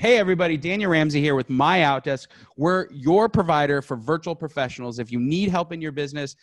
Hey, 0.00 0.16
everybody, 0.16 0.56
Daniel 0.56 0.90
Ramsey 0.90 1.20
here 1.20 1.34
with 1.34 1.50
My 1.50 1.80
Outdesk. 1.80 2.28
We're 2.56 2.90
your 2.90 3.28
provider 3.28 3.82
for 3.82 3.98
virtual 3.98 4.34
professionals. 4.34 4.98
If 4.98 5.12
you 5.12 5.20
need 5.20 5.50
help 5.50 5.74
in 5.74 5.82
your 5.82 5.92
business, 5.92 6.36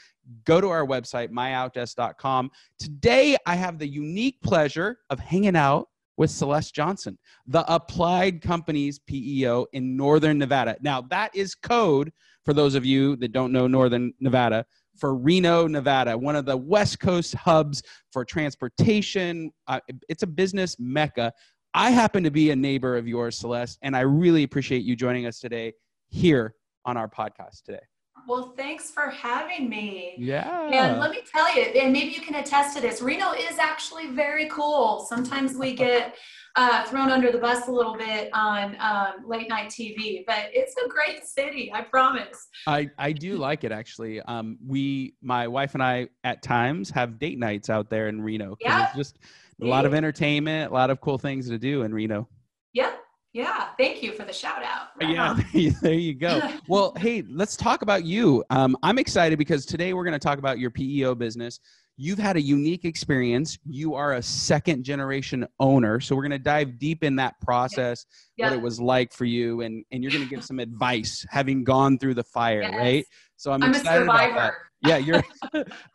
go 0.43 0.61
to 0.61 0.69
our 0.69 0.85
website, 0.85 1.29
myoutdesk.com. 1.29 2.51
Today, 2.77 3.35
I 3.47 3.55
have 3.55 3.79
the 3.79 3.87
unique 3.87 4.39
pleasure 4.43 4.99
of 5.09 5.19
hanging 5.19 5.55
out 5.55 5.89
with 6.17 6.29
Celeste 6.29 6.75
Johnson, 6.75 7.17
the 7.47 7.65
Applied 7.67 8.43
Companies 8.43 8.99
PEO 8.99 9.65
in 9.73 9.97
Northern 9.97 10.37
Nevada. 10.37 10.77
Now, 10.81 11.01
that 11.09 11.35
is 11.35 11.55
code 11.55 12.13
for 12.45 12.53
those 12.53 12.75
of 12.75 12.85
you 12.85 13.15
that 13.15 13.31
don't 13.31 13.51
know 13.51 13.65
Northern 13.65 14.13
Nevada 14.19 14.67
for 14.97 15.15
Reno, 15.15 15.67
Nevada, 15.67 16.17
one 16.17 16.35
of 16.35 16.45
the 16.45 16.57
West 16.57 16.99
Coast 16.99 17.33
hubs 17.35 17.83
for 18.11 18.25
transportation. 18.25 19.51
Uh, 19.67 19.79
it's 20.09 20.23
a 20.23 20.27
business 20.27 20.75
mecca. 20.79 21.33
I 21.77 21.91
happen 21.91 22.23
to 22.23 22.31
be 22.31 22.49
a 22.49 22.55
neighbor 22.55 22.97
of 22.97 23.07
yours, 23.07 23.37
Celeste, 23.37 23.77
and 23.83 23.95
I 23.95 23.99
really 23.99 24.41
appreciate 24.41 24.81
you 24.83 24.95
joining 24.95 25.27
us 25.27 25.39
today 25.39 25.73
here 26.07 26.55
on 26.85 26.97
our 26.97 27.07
podcast 27.07 27.61
today. 27.65 27.81
Well, 28.27 28.55
thanks 28.57 28.89
for 28.89 29.11
having 29.11 29.69
me. 29.69 30.15
Yeah. 30.17 30.71
And 30.71 30.99
let 30.99 31.11
me 31.11 31.19
tell 31.31 31.55
you, 31.55 31.61
and 31.61 31.93
maybe 31.93 32.11
you 32.11 32.19
can 32.19 32.33
attest 32.33 32.75
to 32.75 32.81
this, 32.81 32.99
Reno 32.99 33.31
is 33.33 33.59
actually 33.59 34.07
very 34.07 34.49
cool. 34.49 35.05
Sometimes 35.07 35.53
we 35.53 35.75
get 35.75 36.15
uh, 36.55 36.83
thrown 36.85 37.11
under 37.11 37.31
the 37.31 37.37
bus 37.37 37.67
a 37.67 37.71
little 37.71 37.95
bit 37.95 38.31
on 38.33 38.75
um, 38.79 39.27
late 39.27 39.47
night 39.47 39.69
TV, 39.69 40.23
but 40.25 40.49
it's 40.53 40.75
a 40.83 40.89
great 40.89 41.25
city, 41.27 41.71
I 41.71 41.83
promise. 41.83 42.47
I, 42.65 42.89
I 42.97 43.11
do 43.11 43.37
like 43.37 43.63
it 43.63 43.71
actually. 43.71 44.19
Um, 44.21 44.57
we, 44.65 45.13
my 45.21 45.47
wife 45.47 45.75
and 45.75 45.83
I, 45.83 46.07
at 46.23 46.41
times 46.41 46.89
have 46.89 47.19
date 47.19 47.37
nights 47.37 47.69
out 47.69 47.91
there 47.91 48.07
in 48.07 48.19
Reno. 48.19 48.57
Yeah. 48.59 48.87
It's 48.87 48.95
just 48.95 49.19
a 49.61 49.65
lot 49.65 49.85
of 49.85 49.93
entertainment, 49.93 50.71
a 50.71 50.73
lot 50.73 50.89
of 50.89 51.01
cool 51.01 51.17
things 51.17 51.49
to 51.49 51.57
do 51.57 51.83
in 51.83 51.93
Reno. 51.93 52.27
Yeah. 52.73 52.91
Yeah. 53.33 53.69
Thank 53.77 54.01
you 54.03 54.13
for 54.13 54.23
the 54.23 54.33
shout 54.33 54.63
out. 54.63 54.89
Right 55.01 55.09
yeah. 55.53 55.71
there 55.81 55.93
you 55.93 56.13
go. 56.13 56.41
well, 56.67 56.93
hey, 56.97 57.23
let's 57.29 57.55
talk 57.55 57.81
about 57.81 58.03
you. 58.03 58.43
Um, 58.49 58.77
I'm 58.83 58.97
excited 58.97 59.37
because 59.37 59.65
today 59.65 59.93
we're 59.93 60.03
going 60.05 60.13
to 60.13 60.19
talk 60.19 60.39
about 60.39 60.59
your 60.59 60.69
PEO 60.71 61.15
business. 61.15 61.59
You've 61.99 62.19
had 62.19 62.35
a 62.37 62.41
unique 62.41 62.85
experience. 62.85 63.57
You 63.65 63.95
are 63.95 64.13
a 64.13 64.21
second 64.21 64.83
generation 64.83 65.47
owner. 65.59 65.99
So 65.99 66.15
we're 66.15 66.21
going 66.21 66.31
to 66.31 66.37
dive 66.39 66.77
deep 66.77 67.03
in 67.03 67.15
that 67.15 67.39
process, 67.41 68.05
Yeah. 68.37 68.49
what 68.49 68.53
it 68.57 68.61
was 68.61 68.79
like 68.79 69.11
for 69.11 69.25
you, 69.25 69.61
and, 69.61 69.83
and 69.91 70.03
you're 70.03 70.11
going 70.11 70.23
to 70.23 70.29
give 70.29 70.43
some 70.45 70.59
advice 70.59 71.25
having 71.29 71.63
gone 71.63 71.97
through 71.97 72.13
the 72.13 72.23
fire, 72.23 72.61
Yes. 72.61 72.75
right? 72.75 73.05
So 73.37 73.51
I'm, 73.51 73.63
I'm 73.63 73.73
a 73.73 73.77
excited 73.77 74.03
about 74.03 74.33
that. 74.35 74.53
Yeah, 74.85 74.97
you're 74.97 75.23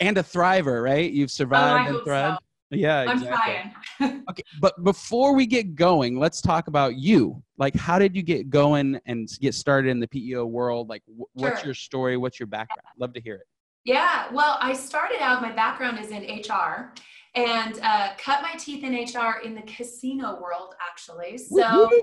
and 0.00 0.19
a 0.19 0.25
thriver, 0.25 0.83
right? 0.83 1.11
You've 1.11 1.31
survived 1.31 1.89
and 1.94 2.05
thrived. 2.05 2.39
so. 2.41 2.44
Yeah, 2.72 3.05
I'm 3.06 3.22
trying. 3.22 3.75
Okay, 4.31 4.43
but 4.60 4.83
before 4.83 5.34
we 5.34 5.47
get 5.47 5.75
going, 5.75 6.19
let's 6.19 6.41
talk 6.41 6.66
about 6.69 6.97
you. 6.97 7.43
Like, 7.59 7.75
how 7.77 7.99
did 7.99 8.16
you 8.16 8.22
get 8.22 8.50
going 8.50 8.99
and 9.06 9.28
get 9.41 9.55
started 9.55 9.91
in 9.91 10.00
the 10.00 10.09
PEO 10.09 10.47
world? 10.47 10.88
Like, 10.88 11.03
wh- 11.06 11.37
what's 11.37 11.65
your 11.65 11.75
story? 11.75 12.16
What's 12.16 12.41
your 12.41 12.47
background? 12.47 12.87
Love 12.99 13.12
to 13.12 13.21
hear 13.21 13.37
it. 13.37 13.47
Yeah, 13.84 14.27
well, 14.32 14.56
I 14.61 14.72
started 14.72 15.21
out, 15.21 15.43
my 15.43 15.53
background 15.53 15.99
is 15.99 16.11
in 16.11 16.22
HR 16.22 16.93
and 17.34 17.78
uh, 17.82 18.11
cut 18.19 18.43
my 18.43 18.55
teeth 18.59 18.84
in 18.84 18.93
HR 18.94 19.41
in 19.44 19.55
the 19.55 19.62
casino 19.62 20.41
world, 20.41 20.75
actually. 20.81 21.38
So 21.38 21.56
Woo-hoo. 21.56 22.03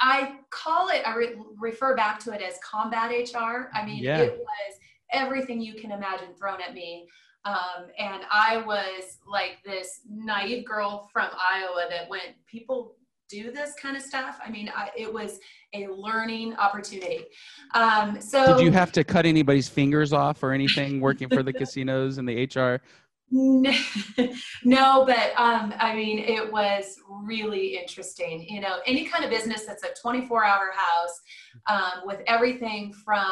I 0.00 0.36
call 0.50 0.88
it, 0.88 1.02
I 1.06 1.14
re- 1.14 1.36
refer 1.58 1.94
back 1.96 2.18
to 2.20 2.32
it 2.32 2.42
as 2.42 2.54
combat 2.64 3.10
HR. 3.10 3.70
I 3.74 3.84
mean, 3.84 4.02
Yeah. 4.02 4.18
it 4.20 4.32
was 4.38 4.78
everything 5.12 5.60
you 5.60 5.74
can 5.74 5.92
imagine 5.92 6.28
thrown 6.38 6.60
at 6.60 6.74
me. 6.74 7.08
Um, 7.44 7.86
and 7.98 8.22
I 8.30 8.58
was 8.58 9.18
like 9.26 9.58
this 9.64 10.00
naive 10.08 10.66
girl 10.66 11.08
from 11.12 11.30
Iowa 11.32 11.86
that 11.88 12.08
went, 12.08 12.34
people 12.46 12.96
do 13.28 13.50
this 13.52 13.74
kind 13.80 13.96
of 13.96 14.02
stuff. 14.02 14.38
I 14.44 14.50
mean, 14.50 14.70
I, 14.74 14.90
it 14.96 15.12
was 15.12 15.38
a 15.74 15.86
learning 15.88 16.56
opportunity. 16.56 17.24
Um, 17.74 18.20
so 18.20 18.56
Did 18.56 18.64
you 18.64 18.72
have 18.72 18.90
to 18.92 19.04
cut 19.04 19.26
anybody's 19.26 19.68
fingers 19.68 20.12
off 20.12 20.42
or 20.42 20.52
anything 20.52 21.00
working 21.00 21.28
for 21.28 21.42
the 21.42 21.52
casinos 21.52 22.18
and 22.18 22.28
the 22.28 22.44
HR? 22.44 22.80
no, 23.30 25.04
but 25.04 25.32
um, 25.36 25.74
I 25.78 25.94
mean, 25.94 26.18
it 26.18 26.50
was 26.50 26.98
really 27.10 27.76
interesting. 27.76 28.46
You 28.48 28.62
know, 28.62 28.78
any 28.86 29.04
kind 29.04 29.22
of 29.22 29.30
business 29.30 29.66
that's 29.66 29.84
a 29.84 29.88
24 30.00 30.44
hour 30.44 30.70
house 30.74 31.20
um, 31.68 32.06
with 32.06 32.22
everything 32.26 32.94
from 32.94 33.26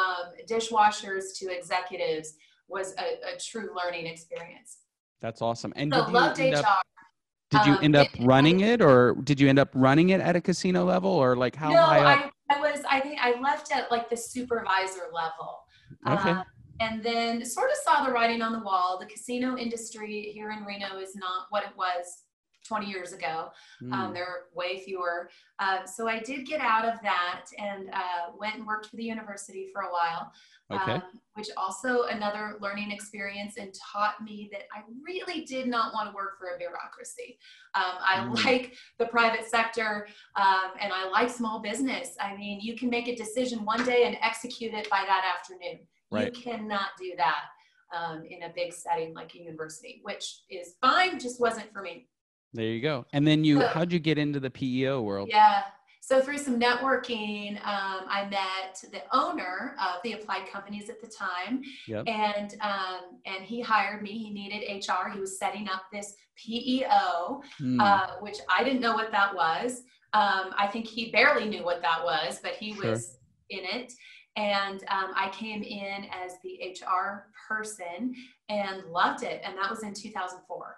dishwashers 0.47 1.35
to 1.39 1.49
executives 1.51 2.35
was 2.67 2.93
a, 2.99 3.35
a 3.35 3.39
true 3.39 3.69
learning 3.75 4.05
experience. 4.07 4.77
That's 5.21 5.41
awesome. 5.41 5.73
And 5.75 5.91
So 5.93 6.01
did 6.01 6.07
you 6.09 6.13
loved 6.13 6.39
end 6.39 6.55
HR. 6.55 6.59
up, 6.59 6.83
did 7.49 7.65
you 7.65 7.73
Um, 7.73 7.79
end 7.83 7.95
up 7.95 8.07
it- 8.13 8.25
running 8.25 8.59
it, 8.61 8.81
or 8.81 9.15
did 9.23 9.39
you 9.39 9.47
end 9.49 9.59
up 9.59 9.69
running 9.73 10.09
it 10.09 10.21
at 10.21 10.35
a 10.35 10.41
casino 10.41 10.83
level, 10.85 11.09
or 11.11 11.35
like 11.35 11.55
how 11.55 11.71
no? 11.71 11.81
I, 11.81 12.29
I 12.49 12.59
was, 12.59 12.81
I 12.89 12.99
think 12.99 13.19
I 13.21 13.39
left 13.39 13.71
at 13.75 13.89
like 13.91 14.09
the 14.09 14.17
supervisor 14.17 15.09
level. 15.13 15.59
Okay. 16.07 16.31
Um, 16.31 16.43
and 16.79 17.01
then 17.03 17.43
sort 17.43 17.71
of 17.71 17.77
saw 17.77 18.05
the 18.05 18.11
writing 18.11 18.41
on 18.43 18.51
the 18.51 18.59
wall. 18.59 18.97
The 18.99 19.07
casino 19.07 19.57
industry 19.57 20.29
here 20.33 20.51
in 20.51 20.63
Reno 20.63 20.99
is 20.99 21.15
not 21.15 21.47
what 21.49 21.63
it 21.63 21.75
was 21.75 22.23
20 22.67 22.85
years 22.87 23.13
ago. 23.13 23.49
Hmm. 23.79 23.93
Um, 23.93 24.13
there 24.13 24.25
are 24.25 24.39
way 24.53 24.79
fewer. 24.83 25.29
Uh, 25.59 25.85
so 25.85 26.07
I 26.07 26.19
did 26.19 26.45
get 26.45 26.61
out 26.61 26.85
of 26.85 27.01
that 27.01 27.45
and 27.57 27.89
uh, 27.93 28.31
went 28.37 28.55
and 28.55 28.65
worked 28.65 28.87
for 28.87 28.95
the 28.95 29.03
university 29.03 29.69
for 29.73 29.83
a 29.83 29.91
while, 29.91 30.31
okay. 30.71 30.93
um, 30.93 31.03
which 31.35 31.47
also 31.55 32.03
another 32.03 32.57
learning 32.61 32.91
experience 32.91 33.57
and 33.57 33.73
taught 33.73 34.21
me 34.23 34.49
that 34.51 34.63
I 34.75 34.81
really 35.05 35.45
did 35.45 35.67
not 35.67 35.93
want 35.93 36.09
to 36.09 36.15
work 36.15 36.37
for 36.39 36.55
a 36.55 36.57
bureaucracy. 36.57 37.39
Um, 37.75 37.97
I 37.99 38.17
Mm. 38.17 38.45
like 38.45 38.75
the 38.97 39.05
private 39.05 39.45
sector 39.45 40.07
um, 40.35 40.71
and 40.79 40.91
I 40.91 41.07
like 41.09 41.29
small 41.29 41.59
business. 41.59 42.15
I 42.19 42.35
mean, 42.35 42.59
you 42.59 42.75
can 42.75 42.89
make 42.89 43.07
a 43.07 43.15
decision 43.15 43.63
one 43.63 43.83
day 43.85 44.03
and 44.05 44.17
execute 44.21 44.73
it 44.73 44.89
by 44.89 45.03
that 45.05 45.23
afternoon. 45.37 45.79
Right. 46.09 46.33
You 46.33 46.41
cannot 46.41 46.89
do 46.99 47.13
that 47.17 47.43
um, 47.95 48.23
in 48.29 48.43
a 48.43 48.49
big 48.53 48.73
setting 48.73 49.13
like 49.13 49.33
a 49.35 49.39
university, 49.39 49.99
which 50.03 50.41
is 50.49 50.75
fine, 50.81 51.19
just 51.19 51.39
wasn't 51.39 51.71
for 51.71 51.81
me. 51.81 52.07
There 52.53 52.65
you 52.65 52.81
go. 52.81 53.05
And 53.13 53.27
then 53.27 53.43
you, 53.43 53.61
how'd 53.61 53.91
you 53.91 53.99
get 53.99 54.17
into 54.17 54.39
the 54.39 54.49
PEO 54.49 55.01
world? 55.01 55.29
Yeah. 55.31 55.63
So 56.01 56.21
through 56.21 56.37
some 56.37 56.57
networking, 56.57 57.55
um, 57.65 58.05
I 58.07 58.25
met 58.29 58.81
the 58.93 59.01
owner 59.11 59.75
of 59.77 60.01
the 60.03 60.13
applied 60.13 60.47
companies 60.49 60.89
at 60.89 61.01
the 61.01 61.07
time, 61.07 61.61
Yep. 61.85 62.05
and 62.07 62.55
um, 62.61 63.19
and 63.25 63.43
he 63.43 63.59
hired 63.59 64.01
me. 64.01 64.11
He 64.11 64.29
needed 64.29 64.63
HR. 64.87 65.09
He 65.09 65.19
was 65.19 65.37
setting 65.37 65.67
up 65.67 65.83
this 65.91 66.15
PEO, 66.37 67.41
Hmm. 67.57 67.81
uh, 67.81 68.07
which 68.21 68.37
I 68.49 68.63
didn't 68.63 68.79
know 68.79 68.93
what 68.93 69.11
that 69.11 69.35
was. 69.35 69.81
Um, 70.13 70.53
I 70.57 70.67
think 70.71 70.85
he 70.87 71.11
barely 71.11 71.49
knew 71.49 71.65
what 71.65 71.81
that 71.81 72.01
was, 72.05 72.39
but 72.41 72.53
he 72.53 72.73
Sure. 72.73 72.91
was 72.91 73.17
in 73.49 73.65
it. 73.65 73.91
And 74.37 74.81
um, 74.89 75.11
I 75.13 75.29
came 75.33 75.61
in 75.61 76.05
as 76.05 76.33
the 76.41 76.57
HR 76.71 77.25
person 77.49 78.15
and 78.47 78.83
loved 78.85 79.23
it. 79.23 79.41
And 79.43 79.57
that 79.57 79.69
was 79.69 79.83
in 79.83 79.93
2004. 79.93 80.77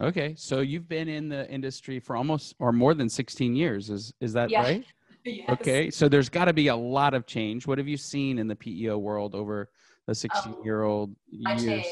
Okay, 0.00 0.34
so 0.36 0.60
you've 0.60 0.88
been 0.88 1.08
in 1.08 1.28
the 1.28 1.50
industry 1.50 2.00
for 2.00 2.16
almost 2.16 2.54
or 2.58 2.72
more 2.72 2.94
than 2.94 3.08
16 3.08 3.54
years. 3.54 3.90
Is 3.90 4.12
is 4.20 4.32
that 4.32 4.50
Yeah. 4.50 4.62
right? 4.62 4.84
Yes. 5.26 5.48
Okay, 5.48 5.90
so 5.90 6.06
there's 6.06 6.28
got 6.28 6.44
to 6.46 6.52
be 6.52 6.68
a 6.68 6.76
lot 6.76 7.14
of 7.14 7.24
change. 7.26 7.66
What 7.66 7.78
have 7.78 7.88
you 7.88 7.96
seen 7.96 8.38
in 8.38 8.46
the 8.46 8.54
PEO 8.54 8.98
world 8.98 9.34
over 9.34 9.70
the 10.06 10.14
16 10.14 10.52
Oh, 10.52 10.62
year 10.62 10.82
old 10.82 11.16
I 11.46 11.54
years? 11.56 11.86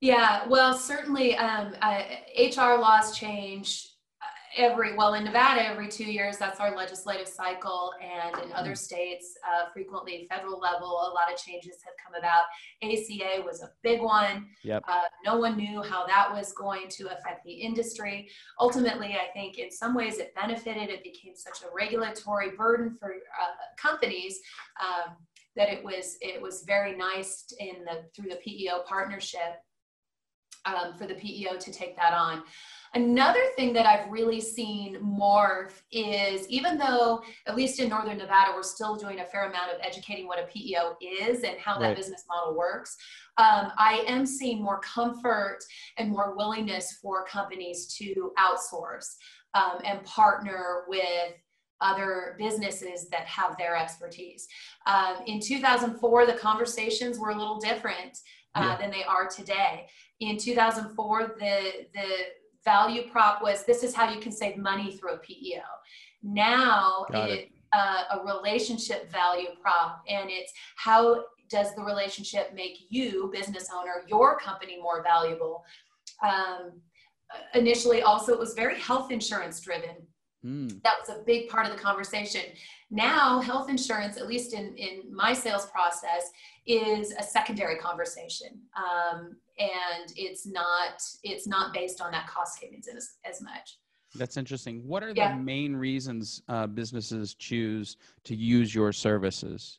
Yeah, 0.00 0.46
well, 0.48 0.72
certainly 0.78 1.36
um, 1.36 1.74
uh, 1.82 2.02
HR 2.38 2.78
laws 2.78 3.16
change 3.18 3.95
every, 4.56 4.96
well, 4.96 5.14
in 5.14 5.24
Nevada, 5.24 5.66
every 5.66 5.88
two 5.88 6.04
years, 6.04 6.38
that's 6.38 6.60
our 6.60 6.74
legislative 6.74 7.28
cycle. 7.28 7.92
And 8.02 8.44
in 8.44 8.52
other 8.52 8.74
states, 8.74 9.36
uh, 9.46 9.70
frequently 9.72 10.26
federal 10.30 10.58
level, 10.58 10.88
a 10.88 11.12
lot 11.12 11.32
of 11.32 11.38
changes 11.38 11.76
have 11.84 11.94
come 12.04 12.14
about. 12.18 12.42
ACA 12.82 13.42
was 13.44 13.62
a 13.62 13.70
big 13.82 14.00
one. 14.00 14.46
Yep. 14.64 14.82
Uh, 14.88 15.02
no 15.24 15.38
one 15.38 15.56
knew 15.56 15.82
how 15.82 16.06
that 16.06 16.32
was 16.32 16.52
going 16.52 16.88
to 16.90 17.06
affect 17.06 17.44
the 17.44 17.52
industry. 17.52 18.28
Ultimately, 18.60 19.14
I 19.14 19.32
think 19.32 19.58
in 19.58 19.70
some 19.70 19.94
ways 19.94 20.18
it 20.18 20.34
benefited. 20.34 20.88
It 20.88 21.02
became 21.02 21.34
such 21.34 21.62
a 21.62 21.74
regulatory 21.74 22.50
burden 22.56 22.96
for 22.98 23.12
uh, 23.12 23.54
companies. 23.76 24.40
Um, 24.80 25.16
that 25.56 25.70
it 25.70 25.82
was 25.82 26.18
it 26.20 26.40
was 26.40 26.64
very 26.66 26.94
nice 26.94 27.46
in 27.58 27.76
the 27.86 28.04
through 28.14 28.28
the 28.28 28.36
PEO 28.36 28.82
partnership 28.86 29.62
um, 30.66 30.94
for 30.94 31.06
the 31.06 31.14
PEO 31.14 31.56
to 31.56 31.72
take 31.72 31.96
that 31.96 32.12
on. 32.12 32.42
Another 32.96 33.42
thing 33.56 33.74
that 33.74 33.84
I've 33.84 34.10
really 34.10 34.40
seen 34.40 34.96
morph 35.02 35.82
is 35.92 36.48
even 36.48 36.78
though, 36.78 37.22
at 37.46 37.54
least 37.54 37.78
in 37.78 37.90
Northern 37.90 38.16
Nevada, 38.16 38.52
we're 38.54 38.62
still 38.62 38.96
doing 38.96 39.20
a 39.20 39.24
fair 39.26 39.50
amount 39.50 39.70
of 39.70 39.76
educating 39.82 40.26
what 40.26 40.38
a 40.38 40.46
PEO 40.46 40.96
is 41.02 41.42
and 41.42 41.58
how 41.58 41.72
right. 41.74 41.88
that 41.88 41.96
business 41.96 42.24
model 42.26 42.56
works, 42.56 42.96
um, 43.36 43.70
I 43.76 44.02
am 44.08 44.24
seeing 44.24 44.62
more 44.62 44.80
comfort 44.80 45.58
and 45.98 46.08
more 46.08 46.34
willingness 46.34 46.98
for 47.02 47.26
companies 47.26 47.86
to 47.98 48.32
outsource 48.38 49.16
um, 49.52 49.82
and 49.84 50.02
partner 50.04 50.84
with 50.88 51.34
other 51.82 52.34
businesses 52.38 53.10
that 53.10 53.26
have 53.26 53.58
their 53.58 53.76
expertise. 53.76 54.48
Um, 54.86 55.16
in 55.26 55.38
2004, 55.38 56.24
the 56.24 56.32
conversations 56.32 57.18
were 57.18 57.28
a 57.28 57.36
little 57.36 57.58
different 57.58 58.16
uh, 58.54 58.62
yeah. 58.62 58.76
than 58.78 58.90
they 58.90 59.04
are 59.04 59.28
today. 59.28 59.86
In 60.20 60.38
2004, 60.38 61.36
the 61.38 61.72
the 61.92 62.06
value 62.66 63.08
prop 63.10 63.40
was 63.40 63.64
this 63.64 63.82
is 63.82 63.94
how 63.94 64.10
you 64.10 64.20
can 64.20 64.32
save 64.32 64.58
money 64.58 64.92
through 64.92 65.14
a 65.14 65.18
PEO. 65.18 65.62
Now 66.22 67.06
Got 67.10 67.30
it, 67.30 67.32
it. 67.32 67.52
Uh, 67.72 68.18
a 68.18 68.24
relationship 68.24 69.10
value 69.10 69.48
prop, 69.62 70.02
and 70.08 70.28
it's 70.30 70.52
how 70.76 71.24
does 71.48 71.74
the 71.74 71.82
relationship 71.82 72.52
make 72.54 72.76
you, 72.88 73.30
business 73.32 73.68
owner, 73.74 74.02
your 74.08 74.38
company 74.38 74.78
more 74.80 75.02
valuable? 75.02 75.64
Um, 76.22 76.80
initially, 77.54 78.02
also, 78.02 78.32
it 78.32 78.38
was 78.38 78.54
very 78.54 78.78
health 78.78 79.10
insurance 79.10 79.60
driven. 79.60 79.96
Mm. 80.44 80.82
That 80.82 80.94
was 81.00 81.16
a 81.16 81.22
big 81.24 81.48
part 81.48 81.66
of 81.66 81.72
the 81.72 81.78
conversation. 81.78 82.42
Now, 82.90 83.40
health 83.40 83.68
insurance, 83.68 84.16
at 84.16 84.28
least 84.28 84.52
in, 84.52 84.76
in 84.76 85.14
my 85.14 85.32
sales 85.32 85.66
process, 85.66 86.30
is 86.66 87.12
a 87.12 87.22
secondary 87.22 87.76
conversation. 87.76 88.60
Um, 88.76 89.36
and 89.58 90.12
it's 90.16 90.46
not 90.46 91.02
it's 91.22 91.46
not 91.46 91.72
based 91.72 92.00
on 92.00 92.12
that 92.12 92.28
cost 92.28 92.60
savings 92.60 92.86
as, 92.88 93.16
as 93.24 93.40
much. 93.40 93.78
That's 94.14 94.36
interesting. 94.36 94.82
What 94.86 95.02
are 95.02 95.12
yeah. 95.14 95.36
the 95.36 95.42
main 95.42 95.74
reasons 95.74 96.42
uh, 96.48 96.66
businesses 96.66 97.34
choose 97.34 97.96
to 98.24 98.36
use 98.36 98.74
your 98.74 98.92
services? 98.92 99.78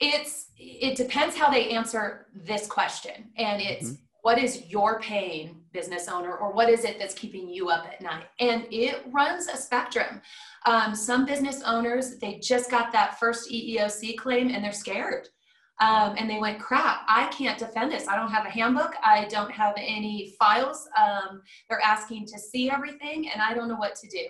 It's 0.00 0.46
it 0.56 0.96
depends 0.96 1.36
how 1.36 1.50
they 1.50 1.70
answer 1.70 2.26
this 2.34 2.66
question, 2.66 3.30
and 3.36 3.60
it's 3.60 3.90
mm-hmm. 3.90 4.02
What 4.22 4.38
is 4.38 4.66
your 4.66 5.00
pain, 5.00 5.62
business 5.72 6.08
owner, 6.08 6.36
or 6.36 6.52
what 6.52 6.68
is 6.68 6.84
it 6.84 6.98
that's 6.98 7.14
keeping 7.14 7.48
you 7.48 7.68
up 7.68 7.86
at 7.86 8.00
night? 8.00 8.24
And 8.38 8.66
it 8.70 9.04
runs 9.10 9.48
a 9.48 9.56
spectrum. 9.56 10.20
Um, 10.66 10.94
some 10.94 11.24
business 11.24 11.62
owners 11.64 12.16
they 12.18 12.38
just 12.38 12.70
got 12.70 12.92
that 12.92 13.18
first 13.18 13.50
EEOC 13.50 14.16
claim 14.16 14.50
and 14.50 14.62
they're 14.62 14.72
scared 14.72 15.28
um, 15.80 16.14
and 16.18 16.28
they 16.28 16.38
went, 16.38 16.60
crap, 16.60 17.02
I 17.08 17.26
can't 17.28 17.58
defend 17.58 17.90
this. 17.90 18.06
I 18.06 18.16
don't 18.16 18.30
have 18.30 18.44
a 18.44 18.50
handbook. 18.50 18.94
I 19.02 19.24
don't 19.30 19.50
have 19.50 19.74
any 19.78 20.34
files. 20.38 20.86
Um, 20.96 21.40
they're 21.68 21.80
asking 21.80 22.26
to 22.26 22.38
see 22.38 22.70
everything, 22.70 23.30
and 23.30 23.40
I 23.40 23.54
don't 23.54 23.68
know 23.68 23.76
what 23.76 23.96
to 23.96 24.08
do. 24.08 24.26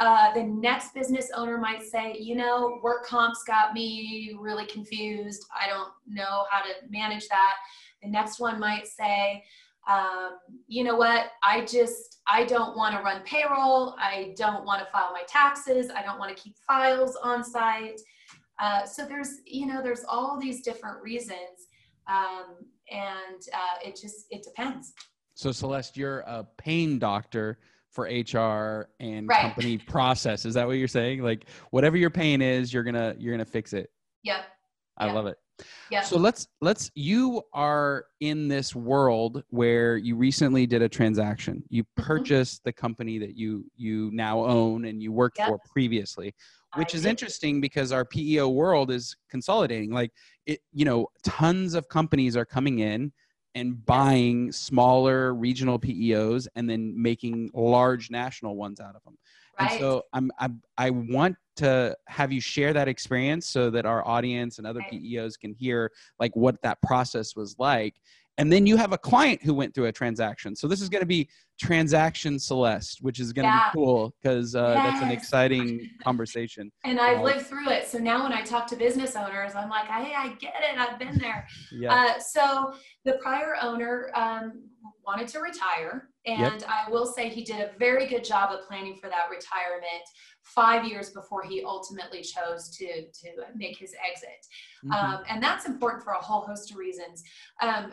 Uh, 0.00 0.32
the 0.32 0.42
next 0.42 0.94
business 0.94 1.30
owner 1.34 1.58
might 1.58 1.82
say, 1.82 2.16
you 2.18 2.34
know, 2.34 2.80
work 2.82 3.04
comps 3.04 3.42
got 3.46 3.74
me 3.74 4.34
really 4.40 4.64
confused. 4.64 5.44
I 5.54 5.68
don't 5.68 5.90
know 6.08 6.46
how 6.50 6.62
to 6.62 6.70
manage 6.88 7.28
that. 7.28 7.56
The 8.02 8.08
next 8.08 8.40
one 8.40 8.58
might 8.58 8.86
say, 8.86 9.44
um, 9.86 10.38
you 10.68 10.84
know 10.84 10.96
what, 10.96 11.32
I 11.42 11.66
just, 11.66 12.22
I 12.26 12.44
don't 12.44 12.76
want 12.78 12.96
to 12.96 13.02
run 13.02 13.22
payroll. 13.24 13.94
I 13.98 14.32
don't 14.38 14.64
want 14.64 14.82
to 14.82 14.90
file 14.90 15.10
my 15.12 15.22
taxes. 15.28 15.90
I 15.94 16.02
don't 16.02 16.18
want 16.18 16.34
to 16.34 16.42
keep 16.42 16.54
files 16.66 17.16
on 17.22 17.44
site. 17.44 18.00
Uh, 18.58 18.86
so 18.86 19.04
there's, 19.04 19.40
you 19.44 19.66
know, 19.66 19.82
there's 19.82 20.04
all 20.08 20.38
these 20.40 20.62
different 20.62 21.02
reasons. 21.02 21.68
Um, 22.06 22.56
and 22.90 23.42
uh, 23.52 23.86
it 23.86 23.98
just, 24.00 24.26
it 24.30 24.44
depends. 24.44 24.94
So 25.34 25.52
Celeste, 25.52 25.96
you're 25.98 26.20
a 26.20 26.46
pain 26.56 26.98
doctor 26.98 27.58
for 27.92 28.04
HR 28.04 28.88
and 29.00 29.28
right. 29.28 29.40
company 29.40 29.78
process. 29.78 30.44
Is 30.44 30.54
that 30.54 30.66
what 30.66 30.74
you're 30.74 30.88
saying? 30.88 31.22
Like 31.22 31.46
whatever 31.70 31.96
your 31.96 32.10
pain 32.10 32.42
is, 32.42 32.72
you're 32.72 32.84
gonna 32.84 33.14
you're 33.18 33.32
gonna 33.32 33.44
fix 33.44 33.72
it. 33.72 33.90
Yep. 34.22 34.44
I 34.98 35.10
love 35.10 35.26
it. 35.26 35.36
Yeah. 35.90 36.02
So 36.02 36.18
let's 36.18 36.46
let's 36.60 36.90
you 36.94 37.42
are 37.52 38.04
in 38.20 38.48
this 38.48 38.74
world 38.74 39.42
where 39.48 39.96
you 39.96 40.16
recently 40.16 40.66
did 40.66 40.82
a 40.82 40.88
transaction. 40.88 41.62
You 41.68 41.84
mm-hmm. 41.84 42.02
purchased 42.02 42.60
mm-hmm. 42.60 42.68
the 42.68 42.72
company 42.74 43.18
that 43.18 43.36
you 43.36 43.64
you 43.76 44.10
now 44.12 44.44
own 44.44 44.84
and 44.84 45.02
you 45.02 45.12
worked 45.12 45.38
yep. 45.38 45.48
for 45.48 45.58
previously 45.72 46.34
which 46.76 46.94
is 46.94 47.04
interesting 47.04 47.60
because 47.60 47.92
our 47.92 48.04
PEO 48.04 48.48
world 48.48 48.90
is 48.90 49.16
consolidating. 49.28 49.90
Like 49.90 50.12
it, 50.46 50.60
you 50.72 50.84
know, 50.84 51.08
tons 51.24 51.74
of 51.74 51.88
companies 51.88 52.36
are 52.36 52.44
coming 52.44 52.80
in 52.80 53.12
and 53.54 53.84
buying 53.84 54.52
smaller 54.52 55.34
regional 55.34 55.78
PEOs 55.78 56.46
and 56.54 56.68
then 56.68 56.94
making 57.00 57.50
large 57.54 58.10
national 58.10 58.56
ones 58.56 58.80
out 58.80 58.94
of 58.94 59.02
them. 59.04 59.18
Right. 59.58 59.72
And 59.72 59.80
so 59.80 60.02
I'm, 60.12 60.30
I, 60.38 60.48
I 60.78 60.90
want 60.90 61.36
to 61.56 61.96
have 62.06 62.32
you 62.32 62.40
share 62.40 62.72
that 62.72 62.88
experience 62.88 63.46
so 63.46 63.68
that 63.70 63.84
our 63.84 64.06
audience 64.06 64.58
and 64.58 64.66
other 64.66 64.80
right. 64.80 64.92
PEOs 64.92 65.38
can 65.38 65.52
hear 65.52 65.90
like 66.18 66.34
what 66.34 66.60
that 66.62 66.80
process 66.82 67.36
was 67.36 67.56
like 67.58 68.00
and 68.38 68.50
then 68.50 68.66
you 68.66 68.76
have 68.76 68.92
a 68.92 68.98
client 68.98 69.42
who 69.42 69.52
went 69.52 69.74
through 69.74 69.86
a 69.86 69.92
transaction 69.92 70.54
so 70.56 70.66
this 70.66 70.80
is 70.80 70.88
going 70.88 71.00
to 71.00 71.06
be 71.06 71.28
transaction 71.60 72.38
celeste 72.38 73.02
which 73.02 73.20
is 73.20 73.32
going 73.32 73.44
to 73.44 73.48
yeah. 73.48 73.70
be 73.70 73.78
cool 73.78 74.14
because 74.22 74.54
uh, 74.54 74.72
yes. 74.74 74.92
that's 74.92 75.04
an 75.04 75.10
exciting 75.10 75.90
conversation 76.02 76.70
and 76.84 76.98
i've 76.98 77.18
uh, 77.18 77.22
lived 77.22 77.46
through 77.46 77.68
it 77.68 77.86
so 77.86 77.98
now 77.98 78.22
when 78.22 78.32
i 78.32 78.40
talk 78.42 78.66
to 78.66 78.76
business 78.76 79.14
owners 79.16 79.52
i'm 79.54 79.68
like 79.68 79.86
hey 79.86 80.14
i 80.16 80.28
get 80.40 80.54
it 80.62 80.78
i've 80.78 80.98
been 80.98 81.18
there 81.18 81.46
yeah. 81.72 81.94
Uh, 81.94 82.18
so 82.18 82.72
the 83.04 83.12
prior 83.14 83.56
owner 83.60 84.10
um, 84.14 84.62
wanted 85.06 85.28
to 85.28 85.40
retire 85.40 86.08
and 86.26 86.60
yep. 86.60 86.62
i 86.68 86.90
will 86.90 87.06
say 87.06 87.28
he 87.28 87.44
did 87.44 87.60
a 87.60 87.70
very 87.78 88.06
good 88.06 88.24
job 88.24 88.50
of 88.52 88.66
planning 88.66 88.96
for 89.00 89.08
that 89.08 89.28
retirement 89.30 90.04
five 90.42 90.84
years 90.84 91.10
before 91.10 91.42
he 91.42 91.62
ultimately 91.62 92.22
chose 92.22 92.70
to 92.76 93.04
to 93.12 93.28
make 93.54 93.76
his 93.76 93.94
exit 94.06 94.46
mm-hmm. 94.84 94.92
um, 94.92 95.22
and 95.28 95.42
that's 95.42 95.66
important 95.66 96.02
for 96.02 96.12
a 96.12 96.20
whole 96.20 96.40
host 96.40 96.70
of 96.70 96.76
reasons 96.76 97.22
um, 97.62 97.92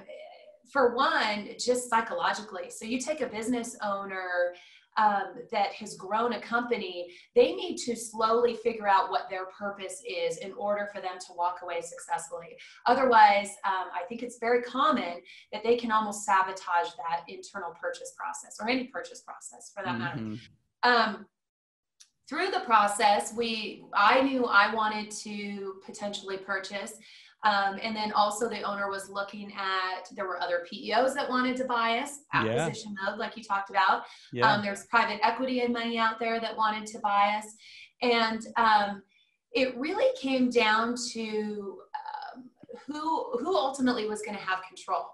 for 0.72 0.96
one, 0.96 1.50
just 1.60 1.90
psychologically. 1.90 2.70
So 2.70 2.86
you 2.86 3.00
take 3.00 3.22
a 3.22 3.28
business 3.28 3.76
owner 3.84 4.54
um, 4.98 5.36
that 5.52 5.74
has 5.74 5.96
grown 5.96 6.34
a 6.34 6.42
company, 6.42 7.14
they 7.36 7.54
need 7.54 7.78
to 7.78 7.96
slowly 7.96 8.56
figure 8.56 8.88
out 8.88 9.12
what 9.12 9.30
their 9.30 9.46
purpose 9.46 10.02
is 10.08 10.38
in 10.38 10.54
order 10.54 10.90
for 10.94 11.02
them 11.02 11.20
to 11.20 11.34
walk 11.38 11.60
away 11.62 11.82
successfully. 11.82 12.58
Otherwise, 12.88 13.50
um, 13.64 13.90
I 13.94 14.06
think 14.10 14.24
it's 14.24 14.40
very 14.40 14.64
common 14.64 15.22
that 15.54 15.64
they 15.64 15.78
can 15.78 15.92
almost 15.92 16.26
sabotage 16.26 16.90
that 16.98 17.22
internal 17.28 17.76
purchase 17.80 18.14
process 18.18 18.58
or 18.60 18.68
any 18.68 18.86
purchase 18.86 19.22
process 19.22 19.72
for 19.74 19.84
that 19.84 20.00
mm-hmm. 20.00 20.32
matter. 20.32 20.40
Um, 20.82 21.26
through 22.28 22.52
the 22.52 22.62
process, 22.62 23.34
we 23.34 23.86
I 23.94 24.22
knew 24.22 24.46
I 24.46 24.74
wanted 24.74 25.12
to 25.12 25.76
potentially 25.86 26.38
purchase. 26.38 26.94
Um, 27.44 27.80
and 27.82 27.96
then 27.96 28.12
also 28.14 28.50
the 28.50 28.62
owner 28.64 28.90
was 28.90 29.10
looking 29.10 29.52
at, 29.54 30.10
there 30.16 30.26
were 30.26 30.42
other 30.42 30.66
PEOs 30.72 31.14
that 31.14 31.30
wanted 31.30 31.56
to 31.58 31.66
buy 31.66 32.00
us, 32.00 32.20
acquisition 32.34 32.96
yeah. 33.00 33.12
mode, 33.12 33.20
like 33.20 33.38
you 33.38 33.44
talked 33.44 33.70
about. 33.70 34.04
Yeah. 34.34 34.52
Um, 34.52 34.64
there's 34.64 34.86
private 34.88 35.20
equity 35.24 35.62
and 35.62 35.72
money 35.72 35.98
out 35.98 36.20
there 36.20 36.40
that 36.40 36.58
wanted 36.58 36.88
to 36.88 37.00
buy 37.00 37.40
us. 37.40 37.46
And 38.02 38.42
um, 38.58 39.04
it 39.52 39.78
really 39.78 40.16
came 40.20 40.50
down 40.50 40.96
to 41.14 41.80
um, 42.36 42.50
who, 42.88 43.38
who 43.40 43.56
ultimately 43.56 44.08
was 44.08 44.22
going 44.22 44.38
to 44.38 44.44
have 44.44 44.60
control. 44.68 45.06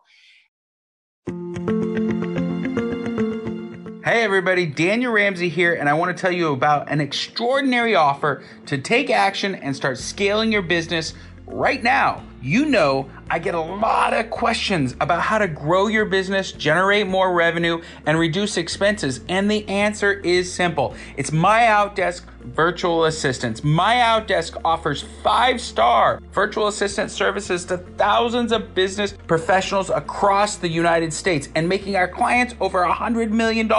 Hey 4.06 4.24
everybody, 4.24 4.66
Daniel 4.66 5.14
Ramsey 5.14 5.48
here, 5.48 5.76
and 5.76 5.88
I 5.88 5.94
want 5.94 6.16
to 6.16 6.22
tell 6.22 6.32
you 6.32 6.52
about 6.52 6.90
an 6.90 7.00
extraordinary 7.00 7.96
offer 7.96 8.44
to 8.66 8.78
take 8.78 9.10
action 9.10 9.56
and 9.56 9.74
start 9.74 9.98
scaling 9.98 10.52
your 10.52 10.62
business 10.62 11.14
right 11.54 11.82
now. 11.84 12.24
You 12.42 12.66
know, 12.66 13.10
I 13.30 13.40
get 13.40 13.56
a 13.56 13.60
lot 13.60 14.14
of 14.14 14.30
questions 14.30 14.96
about 15.00 15.22
how 15.22 15.38
to 15.38 15.48
grow 15.48 15.88
your 15.88 16.06
business, 16.06 16.52
generate 16.52 17.08
more 17.08 17.34
revenue, 17.34 17.82
and 18.06 18.20
reduce 18.20 18.58
expenses. 18.58 19.22
And 19.30 19.50
the 19.50 19.68
answer 19.68 20.14
is 20.14 20.52
simple 20.52 20.96
it's 21.18 21.32
My 21.32 21.62
Outdesk 21.62 22.24
Virtual 22.44 23.06
Assistants. 23.06 23.64
My 23.64 23.96
Outdesk 23.96 24.60
offers 24.66 25.06
five 25.24 25.62
star 25.62 26.20
virtual 26.34 26.68
assistant 26.68 27.10
services 27.10 27.66
to 27.66 27.78
thousands 27.78 28.52
of 28.52 28.76
business 28.76 29.14
professionals 29.28 29.90
across 29.90 30.58
the 30.58 30.68
United 30.68 31.14
States 31.14 31.50
and 31.56 31.68
making 31.68 31.96
our 31.96 32.08
clients 32.08 32.56
over 32.60 32.84
$100 32.84 33.30
million 33.30 33.72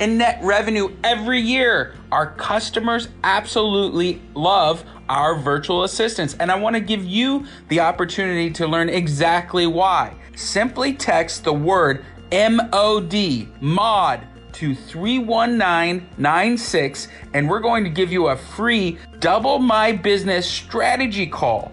in 0.00 0.18
net 0.18 0.38
revenue 0.42 0.94
every 1.02 1.40
year. 1.40 1.94
Our 2.12 2.32
customers 2.34 3.08
absolutely 3.24 4.20
love 4.34 4.84
our 5.08 5.34
virtual 5.36 5.82
assistants, 5.84 6.36
and 6.38 6.52
I 6.52 6.56
want 6.56 6.74
to 6.74 6.80
give 6.80 7.04
you 7.04 7.46
the 7.68 7.80
opportunity 7.80 8.50
to 8.52 8.66
learn 8.66 8.88
exactly 8.90 9.66
why. 9.66 10.14
Simply 10.36 10.92
text 10.92 11.44
the 11.44 11.52
word 11.52 12.04
MOD, 12.32 13.48
MOD, 13.60 14.20
to 14.52 14.74
31996, 14.74 17.08
and 17.34 17.48
we're 17.48 17.60
going 17.60 17.84
to 17.84 17.90
give 17.90 18.10
you 18.12 18.28
a 18.28 18.36
free 18.36 18.98
double 19.18 19.58
my 19.58 19.92
business 19.92 20.48
strategy 20.48 21.26
call 21.26 21.72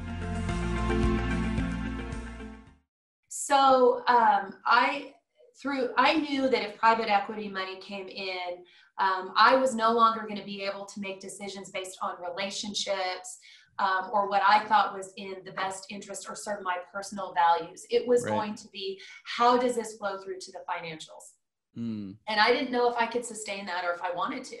So 3.51 4.01
um, 4.07 4.55
I 4.65 5.13
through 5.61 5.89
I 5.97 6.13
knew 6.13 6.47
that 6.47 6.63
if 6.63 6.77
private 6.77 7.11
equity 7.11 7.49
money 7.49 7.81
came 7.81 8.07
in, 8.07 8.63
um, 8.97 9.33
I 9.35 9.57
was 9.57 9.75
no 9.75 9.91
longer 9.91 10.21
going 10.21 10.39
to 10.39 10.45
be 10.45 10.61
able 10.61 10.85
to 10.85 11.01
make 11.01 11.19
decisions 11.19 11.69
based 11.69 11.97
on 12.01 12.15
relationships 12.25 13.39
um, 13.77 14.09
or 14.13 14.29
what 14.29 14.41
I 14.47 14.63
thought 14.69 14.95
was 14.95 15.11
in 15.17 15.35
the 15.43 15.51
best 15.51 15.87
interest 15.89 16.29
or 16.29 16.35
serve 16.35 16.63
my 16.63 16.77
personal 16.93 17.33
values. 17.33 17.85
It 17.89 18.07
was 18.07 18.23
right. 18.23 18.31
going 18.31 18.55
to 18.55 18.69
be 18.69 19.01
how 19.25 19.57
does 19.57 19.75
this 19.75 19.97
flow 19.97 20.17
through 20.17 20.39
to 20.39 20.51
the 20.53 20.59
financials? 20.59 21.35
Mm. 21.77 22.15
And 22.29 22.39
I 22.39 22.53
didn't 22.53 22.71
know 22.71 22.89
if 22.89 22.95
I 22.97 23.05
could 23.05 23.25
sustain 23.25 23.65
that 23.65 23.83
or 23.83 23.91
if 23.91 24.01
I 24.01 24.15
wanted 24.15 24.45
to. 24.45 24.59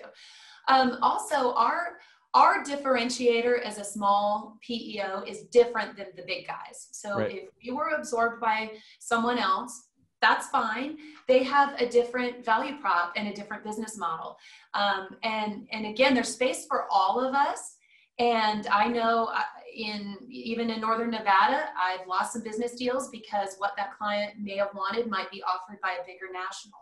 Um, 0.67 0.97
also, 1.01 1.53
our 1.53 1.99
our 2.33 2.63
differentiator 2.63 3.61
as 3.61 3.77
a 3.77 3.83
small 3.83 4.57
PEO 4.61 5.23
is 5.27 5.43
different 5.51 5.97
than 5.97 6.07
the 6.15 6.23
big 6.23 6.47
guys. 6.47 6.87
So 6.91 7.17
right. 7.17 7.31
if 7.31 7.49
you 7.59 7.75
were 7.75 7.89
absorbed 7.89 8.39
by 8.39 8.71
someone 8.99 9.37
else, 9.37 9.87
that's 10.21 10.47
fine. 10.47 10.97
They 11.27 11.43
have 11.43 11.73
a 11.81 11.89
different 11.89 12.45
value 12.45 12.77
prop 12.79 13.13
and 13.15 13.27
a 13.27 13.33
different 13.33 13.63
business 13.63 13.97
model. 13.97 14.37
Um, 14.73 15.09
and, 15.23 15.67
and 15.71 15.87
again, 15.87 16.13
there's 16.13 16.29
space 16.29 16.65
for 16.67 16.85
all 16.91 17.19
of 17.19 17.33
us. 17.33 17.75
And 18.19 18.67
I 18.67 18.87
know 18.87 19.31
uh, 19.33 19.41
in 19.75 20.17
even 20.29 20.69
in 20.69 20.81
Northern 20.81 21.09
Nevada, 21.09 21.69
I've 21.79 22.05
lost 22.07 22.33
some 22.33 22.43
business 22.43 22.75
deals 22.75 23.09
because 23.09 23.55
what 23.57 23.71
that 23.77 23.97
client 23.97 24.33
may 24.39 24.57
have 24.57 24.69
wanted 24.75 25.09
might 25.09 25.31
be 25.31 25.41
offered 25.43 25.79
by 25.81 25.97
a 26.01 26.05
bigger 26.05 26.27
national. 26.31 26.79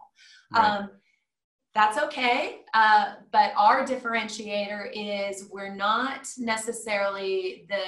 Right. 0.52 0.80
Um, 0.82 0.90
that's 1.76 1.98
okay. 1.98 2.62
Uh, 2.74 3.16
but 3.32 3.54
our 3.56 3.86
differentiator 3.86 4.90
is 4.94 5.48
we're 5.52 5.74
not 5.74 6.28
necessarily 6.38 7.66
the 7.70 7.84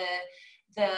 the 0.75 0.91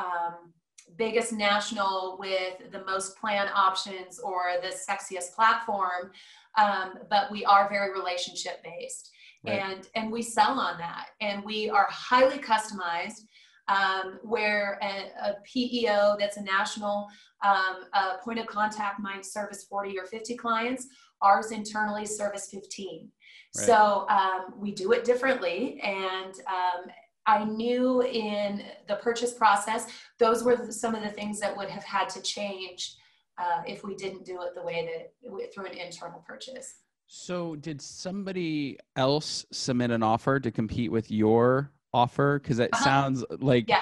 um, 0.00 0.52
biggest 0.96 1.32
national 1.32 2.16
with 2.18 2.70
the 2.72 2.84
most 2.84 3.16
plan 3.18 3.48
options 3.54 4.18
or 4.18 4.44
the 4.62 4.68
sexiest 4.68 5.34
platform, 5.34 6.10
um, 6.56 6.94
but 7.08 7.30
we 7.30 7.44
are 7.44 7.68
very 7.68 7.92
relationship 7.92 8.62
based. 8.62 9.10
Right. 9.44 9.60
And, 9.60 9.88
and 9.94 10.12
we 10.12 10.22
sell 10.22 10.58
on 10.58 10.78
that. 10.78 11.08
And 11.20 11.42
we 11.44 11.70
are 11.70 11.86
highly 11.88 12.38
customized, 12.38 13.22
um, 13.68 14.18
where 14.22 14.78
a, 14.82 15.30
a, 15.30 15.34
PEO 15.44 16.16
that's 16.18 16.36
a 16.36 16.42
national 16.42 17.08
um, 17.42 17.84
a 17.94 18.18
point 18.22 18.38
of 18.38 18.46
contact 18.46 19.00
might 19.00 19.24
service 19.24 19.64
40 19.64 19.98
or 19.98 20.06
50 20.06 20.36
clients 20.36 20.86
Ours 21.22 21.50
internally 21.50 22.06
service 22.06 22.48
15. 22.50 23.08
Right. 23.56 23.66
So 23.66 24.06
um, 24.08 24.54
we 24.56 24.72
do 24.72 24.92
it 24.92 25.04
differently. 25.04 25.80
And 25.82 26.34
um, 26.46 26.90
I 27.26 27.44
knew 27.44 28.02
in 28.02 28.62
the 28.88 28.96
purchase 28.96 29.34
process, 29.34 29.86
those 30.18 30.42
were 30.42 30.70
some 30.70 30.94
of 30.94 31.02
the 31.02 31.10
things 31.10 31.38
that 31.40 31.56
would 31.56 31.68
have 31.68 31.84
had 31.84 32.08
to 32.10 32.22
change 32.22 32.96
uh, 33.38 33.62
if 33.66 33.84
we 33.84 33.94
didn't 33.94 34.24
do 34.24 34.40
it 34.42 34.54
the 34.54 34.62
way 34.62 34.88
that 35.22 35.52
through 35.52 35.66
an 35.66 35.76
internal 35.76 36.24
purchase. 36.26 36.74
So, 37.06 37.56
did 37.56 37.82
somebody 37.82 38.78
else 38.94 39.44
submit 39.50 39.90
an 39.90 40.02
offer 40.02 40.38
to 40.38 40.50
compete 40.50 40.92
with 40.92 41.10
your 41.10 41.72
offer? 41.92 42.38
Because 42.38 42.60
it 42.60 42.70
uh-huh. 42.72 42.84
sounds 42.84 43.24
like, 43.40 43.68
yeah. 43.68 43.80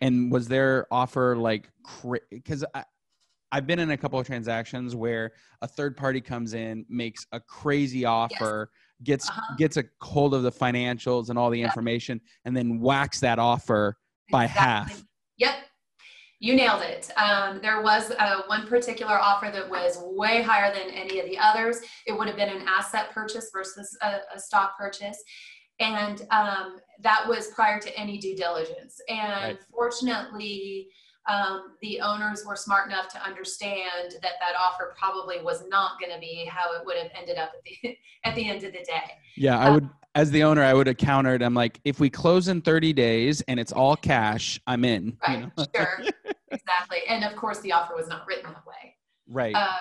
And 0.00 0.30
was 0.30 0.48
their 0.48 0.86
offer 0.90 1.36
like, 1.36 1.70
crazy? 1.82 2.24
because 2.30 2.64
I've 3.52 3.66
been 3.66 3.78
in 3.78 3.90
a 3.90 3.96
couple 3.96 4.18
of 4.18 4.26
transactions 4.26 4.94
where 4.94 5.32
a 5.62 5.68
third 5.68 5.96
party 5.96 6.20
comes 6.20 6.54
in, 6.54 6.84
makes 6.88 7.26
a 7.32 7.40
crazy 7.40 8.04
offer, 8.04 8.70
yes. 9.00 9.04
gets 9.04 9.28
uh-huh. 9.30 9.54
gets 9.56 9.76
a 9.76 9.84
hold 10.02 10.34
of 10.34 10.42
the 10.42 10.52
financials 10.52 11.30
and 11.30 11.38
all 11.38 11.50
the 11.50 11.60
yep. 11.60 11.68
information, 11.68 12.20
and 12.44 12.56
then 12.56 12.80
whacks 12.80 13.20
that 13.20 13.38
offer 13.38 13.96
by 14.30 14.44
exactly. 14.44 14.64
half. 14.64 15.04
Yep, 15.38 15.54
you 16.40 16.54
nailed 16.54 16.82
it. 16.82 17.10
Um, 17.16 17.60
there 17.62 17.80
was 17.82 18.10
uh, 18.18 18.42
one 18.46 18.66
particular 18.66 19.18
offer 19.18 19.50
that 19.50 19.68
was 19.68 19.98
way 20.02 20.42
higher 20.42 20.72
than 20.74 20.90
any 20.90 21.20
of 21.20 21.26
the 21.26 21.38
others. 21.38 21.80
It 22.06 22.12
would 22.12 22.28
have 22.28 22.36
been 22.36 22.48
an 22.48 22.66
asset 22.66 23.10
purchase 23.12 23.50
versus 23.52 23.96
a, 24.02 24.18
a 24.34 24.38
stock 24.38 24.76
purchase. 24.76 25.22
And 25.78 26.26
um, 26.30 26.78
that 27.00 27.26
was 27.28 27.48
prior 27.48 27.78
to 27.80 27.98
any 27.98 28.18
due 28.18 28.36
diligence. 28.36 29.00
And 29.08 29.42
right. 29.42 29.58
fortunately, 29.70 30.88
um, 31.28 31.74
the 31.82 32.00
owners 32.00 32.44
were 32.46 32.56
smart 32.56 32.86
enough 32.86 33.08
to 33.08 33.22
understand 33.22 34.12
that 34.12 34.22
that 34.22 34.54
offer 34.58 34.94
probably 34.98 35.42
was 35.42 35.64
not 35.68 36.00
going 36.00 36.12
to 36.12 36.20
be 36.20 36.48
how 36.48 36.72
it 36.74 36.86
would 36.86 36.96
have 36.96 37.10
ended 37.18 37.36
up 37.36 37.50
at 37.54 37.62
the 37.64 37.98
at 38.24 38.34
the 38.34 38.48
end 38.48 38.64
of 38.64 38.72
the 38.72 38.78
day. 38.78 39.12
Yeah, 39.36 39.58
I 39.58 39.66
um, 39.66 39.74
would 39.74 39.88
as 40.16 40.30
the 40.30 40.42
owner, 40.42 40.62
I 40.62 40.72
would 40.72 40.86
have 40.86 40.96
countered. 40.96 41.42
I'm 41.42 41.52
like, 41.52 41.78
if 41.84 42.00
we 42.00 42.08
close 42.08 42.48
in 42.48 42.62
30 42.62 42.94
days 42.94 43.42
and 43.42 43.60
it's 43.60 43.70
all 43.70 43.96
cash, 43.96 44.58
I'm 44.66 44.82
in. 44.82 45.18
Right. 45.28 45.40
You 45.40 45.52
know? 45.58 45.66
sure. 45.76 45.98
exactly. 46.50 46.98
And 47.06 47.22
of 47.22 47.36
course, 47.36 47.60
the 47.60 47.72
offer 47.72 47.94
was 47.94 48.08
not 48.08 48.26
written 48.26 48.44
that 48.44 48.66
way. 48.66 48.94
Right. 49.28 49.54
Uh, 49.54 49.80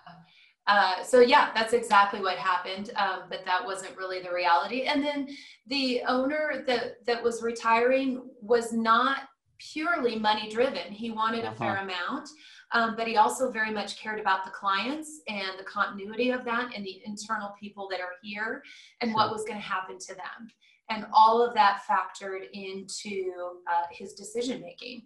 uh, 0.67 1.03
so 1.03 1.19
yeah, 1.19 1.51
that's 1.53 1.73
exactly 1.73 2.19
what 2.21 2.37
happened. 2.37 2.91
Um, 2.95 3.23
but 3.29 3.45
that 3.45 3.63
wasn't 3.63 3.95
really 3.97 4.21
the 4.21 4.31
reality. 4.31 4.83
And 4.83 5.03
then 5.03 5.27
the 5.67 6.01
owner 6.07 6.63
that 6.65 7.05
that 7.05 7.23
was 7.23 7.43
retiring 7.43 8.29
was 8.41 8.73
not 8.73 9.19
purely 9.59 10.17
money 10.17 10.49
driven. 10.49 10.91
He 10.91 11.11
wanted 11.11 11.45
uh-huh. 11.45 11.53
a 11.53 11.57
fair 11.57 11.77
amount, 11.77 12.29
um, 12.71 12.95
but 12.95 13.07
he 13.07 13.17
also 13.17 13.51
very 13.51 13.71
much 13.71 13.97
cared 13.97 14.19
about 14.19 14.43
the 14.43 14.51
clients 14.51 15.21
and 15.27 15.57
the 15.57 15.63
continuity 15.63 16.31
of 16.31 16.43
that 16.45 16.71
and 16.75 16.85
the 16.85 17.01
internal 17.05 17.53
people 17.59 17.87
that 17.91 17.99
are 17.99 18.13
here 18.21 18.63
and 19.01 19.11
sure. 19.11 19.15
what 19.15 19.31
was 19.31 19.43
going 19.43 19.59
to 19.59 19.65
happen 19.65 19.97
to 19.99 20.15
them. 20.15 20.49
And 20.89 21.07
all 21.11 21.43
of 21.43 21.55
that 21.55 21.81
factored 21.89 22.43
into 22.53 23.33
uh, 23.67 23.85
his 23.91 24.13
decision 24.13 24.61
making. 24.61 25.01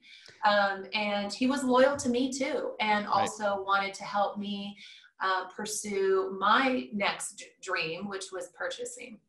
Um, 0.45 0.85
and 0.93 1.31
he 1.31 1.47
was 1.47 1.63
loyal 1.63 1.95
to 1.97 2.09
me 2.09 2.33
too, 2.33 2.71
and 2.81 3.07
also 3.07 3.55
right. 3.55 3.65
wanted 3.65 3.93
to 3.93 4.03
help 4.03 4.37
me 4.37 4.77
uh, 5.21 5.45
pursue 5.47 6.35
my 6.39 6.87
next 6.93 7.43
dream, 7.61 8.07
which 8.07 8.25
was 8.31 8.49
purchasing. 8.57 9.19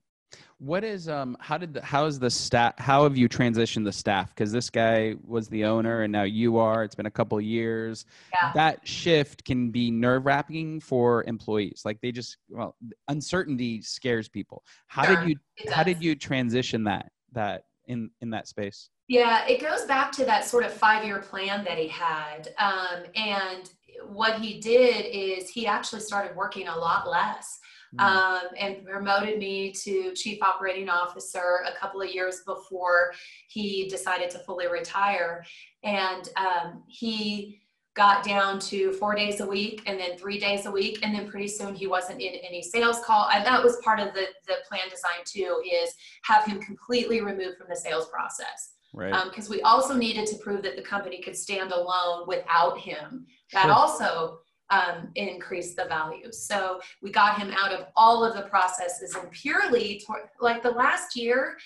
What 0.58 0.84
is 0.84 1.08
um 1.08 1.36
how 1.40 1.56
did 1.56 1.72
the 1.72 1.82
how 1.82 2.04
is 2.04 2.18
the 2.18 2.28
staff 2.28 2.78
how 2.78 3.04
have 3.04 3.16
you 3.16 3.28
transitioned 3.28 3.84
the 3.84 3.92
staff? 3.92 4.28
Because 4.28 4.52
this 4.52 4.68
guy 4.68 5.14
was 5.26 5.48
the 5.48 5.64
owner 5.64 6.02
and 6.02 6.12
now 6.12 6.24
you 6.24 6.58
are. 6.58 6.84
It's 6.84 6.94
been 6.94 7.06
a 7.06 7.10
couple 7.10 7.40
years. 7.40 8.04
Yeah. 8.32 8.52
that 8.54 8.86
shift 8.86 9.44
can 9.44 9.70
be 9.70 9.90
nerve 9.90 10.26
wracking 10.26 10.80
for 10.80 11.24
employees. 11.24 11.82
Like 11.84 11.98
they 12.02 12.12
just 12.12 12.36
well 12.50 12.76
uncertainty 13.08 13.80
scares 13.80 14.28
people. 14.28 14.62
How 14.86 15.04
sure, 15.04 15.16
did 15.16 15.30
you 15.30 15.36
how 15.72 15.82
did 15.82 16.02
you 16.02 16.14
transition 16.14 16.84
that 16.84 17.10
that 17.32 17.64
in 17.86 18.10
in 18.20 18.28
that 18.30 18.46
space? 18.46 18.90
Yeah 19.08 19.48
it 19.48 19.62
goes 19.62 19.86
back 19.86 20.12
to 20.12 20.26
that 20.26 20.44
sort 20.44 20.64
of 20.64 20.72
five 20.74 21.04
year 21.04 21.20
plan 21.20 21.64
that 21.64 21.78
he 21.78 21.88
had. 21.88 22.54
Um, 22.58 23.04
and 23.16 23.70
what 24.08 24.40
he 24.40 24.60
did 24.60 25.06
is 25.06 25.48
he 25.48 25.66
actually 25.66 26.00
started 26.00 26.36
working 26.36 26.68
a 26.68 26.76
lot 26.76 27.08
less 27.08 27.60
Mm. 27.96 28.04
um, 28.04 28.42
and 28.56 28.84
promoted 28.84 29.38
me 29.38 29.72
to 29.72 30.12
chief 30.14 30.40
operating 30.42 30.88
officer 30.88 31.64
a 31.66 31.76
couple 31.76 32.00
of 32.00 32.08
years 32.08 32.42
before 32.46 33.12
he 33.48 33.88
decided 33.88 34.30
to 34.30 34.38
fully 34.38 34.68
retire. 34.68 35.44
And 35.82 36.28
um, 36.36 36.84
he 36.86 37.60
got 37.96 38.24
down 38.24 38.60
to 38.60 38.92
four 38.92 39.16
days 39.16 39.40
a 39.40 39.46
week 39.46 39.82
and 39.86 39.98
then 39.98 40.16
three 40.16 40.38
days 40.38 40.66
a 40.66 40.70
week 40.70 41.00
and 41.02 41.12
then 41.12 41.28
pretty 41.28 41.48
soon 41.48 41.74
he 41.74 41.88
wasn't 41.88 42.20
in 42.20 42.34
any 42.48 42.62
sales 42.62 43.00
call 43.04 43.28
and 43.34 43.44
that 43.44 43.60
was 43.60 43.78
part 43.82 43.98
of 43.98 44.14
the, 44.14 44.26
the 44.46 44.54
plan 44.68 44.88
design 44.88 45.18
too 45.24 45.60
is 45.66 45.92
have 46.22 46.44
him 46.44 46.60
completely 46.60 47.20
removed 47.20 47.58
from 47.58 47.66
the 47.68 47.74
sales 47.74 48.06
process 48.08 48.74
right 48.94 49.12
because 49.24 49.50
um, 49.50 49.56
we 49.56 49.60
also 49.62 49.96
needed 49.96 50.24
to 50.24 50.36
prove 50.36 50.62
that 50.62 50.76
the 50.76 50.82
company 50.82 51.20
could 51.20 51.36
stand 51.36 51.72
alone 51.72 52.22
without 52.28 52.78
him 52.78 53.26
that 53.52 53.64
sure. 53.64 53.72
also 53.72 54.38
um, 54.70 55.10
increase 55.16 55.74
the 55.74 55.84
value. 55.86 56.30
So 56.32 56.80
we 57.02 57.10
got 57.10 57.38
him 57.38 57.52
out 57.58 57.72
of 57.72 57.86
all 57.96 58.24
of 58.24 58.34
the 58.34 58.42
processes 58.42 59.14
and 59.14 59.30
purely 59.30 60.02
toward, 60.06 60.22
like 60.40 60.62
the 60.62 60.70
last 60.70 61.16
year, 61.16 61.56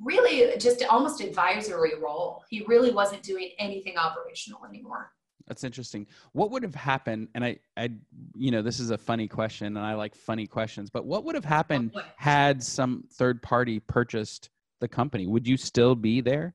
really 0.00 0.56
just 0.58 0.82
almost 0.84 1.20
advisory 1.20 1.92
role. 2.00 2.42
He 2.50 2.64
really 2.66 2.90
wasn't 2.90 3.22
doing 3.22 3.50
anything 3.58 3.96
operational 3.96 4.64
anymore. 4.68 5.12
That's 5.46 5.64
interesting. 5.64 6.06
What 6.32 6.52
would 6.52 6.62
have 6.62 6.76
happened? 6.76 7.28
And 7.34 7.44
I, 7.44 7.58
I, 7.76 7.90
you 8.36 8.52
know, 8.52 8.62
this 8.62 8.78
is 8.78 8.90
a 8.90 8.98
funny 8.98 9.26
question, 9.26 9.66
and 9.76 9.84
I 9.84 9.94
like 9.94 10.14
funny 10.14 10.46
questions. 10.46 10.90
But 10.90 11.06
what 11.06 11.24
would 11.24 11.34
have 11.34 11.44
happened 11.44 11.90
Oh, 11.94 12.02
had 12.16 12.62
some 12.62 13.04
third 13.14 13.42
party 13.42 13.80
purchased 13.80 14.50
the 14.80 14.86
company? 14.86 15.26
Would 15.26 15.48
you 15.48 15.56
still 15.56 15.96
be 15.96 16.20
there? 16.20 16.54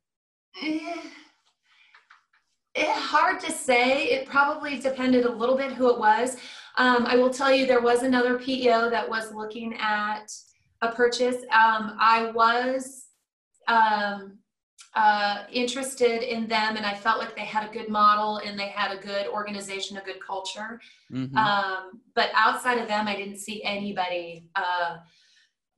Hard 3.17 3.39
to 3.39 3.51
say. 3.53 4.07
It 4.07 4.27
probably 4.27 4.77
depended 4.77 5.23
a 5.23 5.31
little 5.31 5.55
bit 5.55 5.71
who 5.71 5.89
it 5.89 5.97
was. 5.97 6.35
Um, 6.75 7.05
I 7.05 7.15
will 7.15 7.29
tell 7.29 7.49
you, 7.49 7.65
there 7.65 7.79
was 7.79 8.03
another 8.03 8.37
PEO 8.37 8.89
that 8.89 9.09
was 9.09 9.31
looking 9.31 9.73
at 9.79 10.33
a 10.81 10.91
purchase. 10.91 11.37
Um, 11.43 11.95
I 11.97 12.31
was 12.35 13.05
um, 13.69 14.39
uh, 14.95 15.43
interested 15.49 16.23
in 16.23 16.47
them, 16.47 16.75
and 16.75 16.85
I 16.85 16.93
felt 16.93 17.19
like 17.19 17.37
they 17.37 17.45
had 17.45 17.69
a 17.69 17.71
good 17.71 17.87
model 17.87 18.41
and 18.45 18.59
they 18.59 18.67
had 18.67 18.91
a 18.91 19.01
good 19.01 19.27
organization, 19.27 19.95
a 19.95 20.01
good 20.01 20.19
culture. 20.19 20.81
Mhm. 21.09 21.33
Um, 21.37 22.01
but 22.15 22.31
outside 22.33 22.79
of 22.79 22.89
them, 22.89 23.07
I 23.07 23.15
didn't 23.15 23.37
see 23.37 23.63
anybody. 23.63 24.49
Uh, 24.55 24.97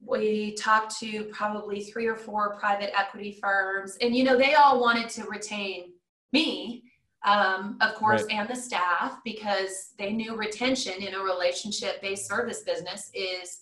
we 0.03 0.56
talked 0.56 1.00
to 1.01 1.25
probably 1.25 1.84
three 1.84 2.08
or 2.08 2.15
four 2.15 2.56
private 2.56 2.98
equity 2.98 3.38
firms, 3.39 3.96
and 4.01 4.15
you 4.15 4.24
know 4.24 4.36
they 4.36 4.56
all 4.56 4.82
wanted 4.82 5.10
to 5.10 5.24
retain 5.25 5.94
me, 6.34 6.84
um, 7.31 7.77
of 7.81 7.93
course, 7.96 8.24
Right. 8.24 8.34
and 8.39 8.48
the 8.50 8.55
staff 8.55 9.19
because 9.24 9.93
they 10.00 10.12
knew 10.13 10.36
retention 10.36 10.93
in 11.07 11.13
a 11.13 11.19
relationship-based 11.19 12.25
service 12.27 12.62
business 12.63 13.12
is. 13.13 13.62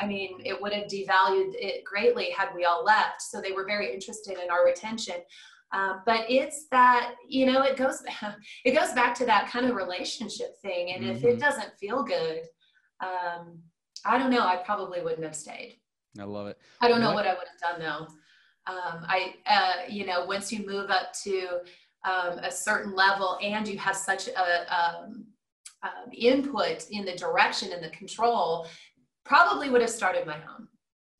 I 0.00 0.06
mean, 0.06 0.40
it 0.44 0.60
would 0.60 0.72
have 0.72 0.88
devalued 0.88 1.52
it 1.54 1.84
greatly 1.84 2.30
had 2.30 2.48
we 2.54 2.64
all 2.64 2.82
left. 2.84 3.22
So 3.22 3.40
they 3.40 3.52
were 3.52 3.64
very 3.64 3.92
interested 3.94 4.38
in 4.42 4.50
our 4.50 4.64
retention. 4.64 5.16
Uh, 5.72 5.94
but 6.04 6.22
it's 6.28 6.66
that 6.72 7.14
you 7.28 7.46
know 7.46 7.62
it 7.62 7.76
goes 7.76 8.02
it 8.64 8.72
goes 8.78 8.92
back 8.92 9.14
to 9.16 9.24
that 9.26 9.48
kind 9.48 9.66
of 9.66 9.74
relationship 9.76 10.50
thing 10.62 10.92
and 10.92 11.04
if 11.04 11.22
it 11.24 11.36
Mhm. 11.36 11.40
doesn't 11.40 11.72
feel 11.80 12.02
good 12.04 12.42
um, 13.00 13.60
i 14.04 14.18
don't 14.18 14.30
know 14.30 14.46
i 14.46 14.56
probably 14.56 15.00
wouldn't 15.00 15.24
have 15.24 15.34
stayed 15.34 15.80
I 16.18 16.24
love 16.24 16.46
it. 16.46 16.58
i 16.80 16.86
don't 16.88 17.00
know 17.00 17.12
What- 17.12 17.24
what 17.24 17.26
i 17.26 17.34
would 17.38 17.48
have 17.52 17.60
done 17.68 17.80
though 17.80 18.72
um, 18.72 18.96
i 19.08 19.34
uh, 19.46 19.76
you 19.88 20.06
know 20.06 20.24
once 20.26 20.52
you 20.52 20.64
move 20.64 20.90
up 20.90 21.12
to 21.24 21.34
um, 22.04 22.38
a 22.40 22.50
certain 22.50 22.94
level 22.94 23.38
and 23.42 23.66
you 23.66 23.78
have 23.78 23.96
such 23.96 24.28
a 24.28 24.76
um, 24.78 25.24
um, 25.82 26.10
input 26.12 26.86
in 26.90 27.04
the 27.04 27.14
direction 27.16 27.72
and 27.72 27.82
the 27.82 27.90
control 27.90 28.66
probably 29.24 29.70
would 29.70 29.80
have 29.80 29.90
started 29.90 30.26
my 30.26 30.34
own 30.36 30.68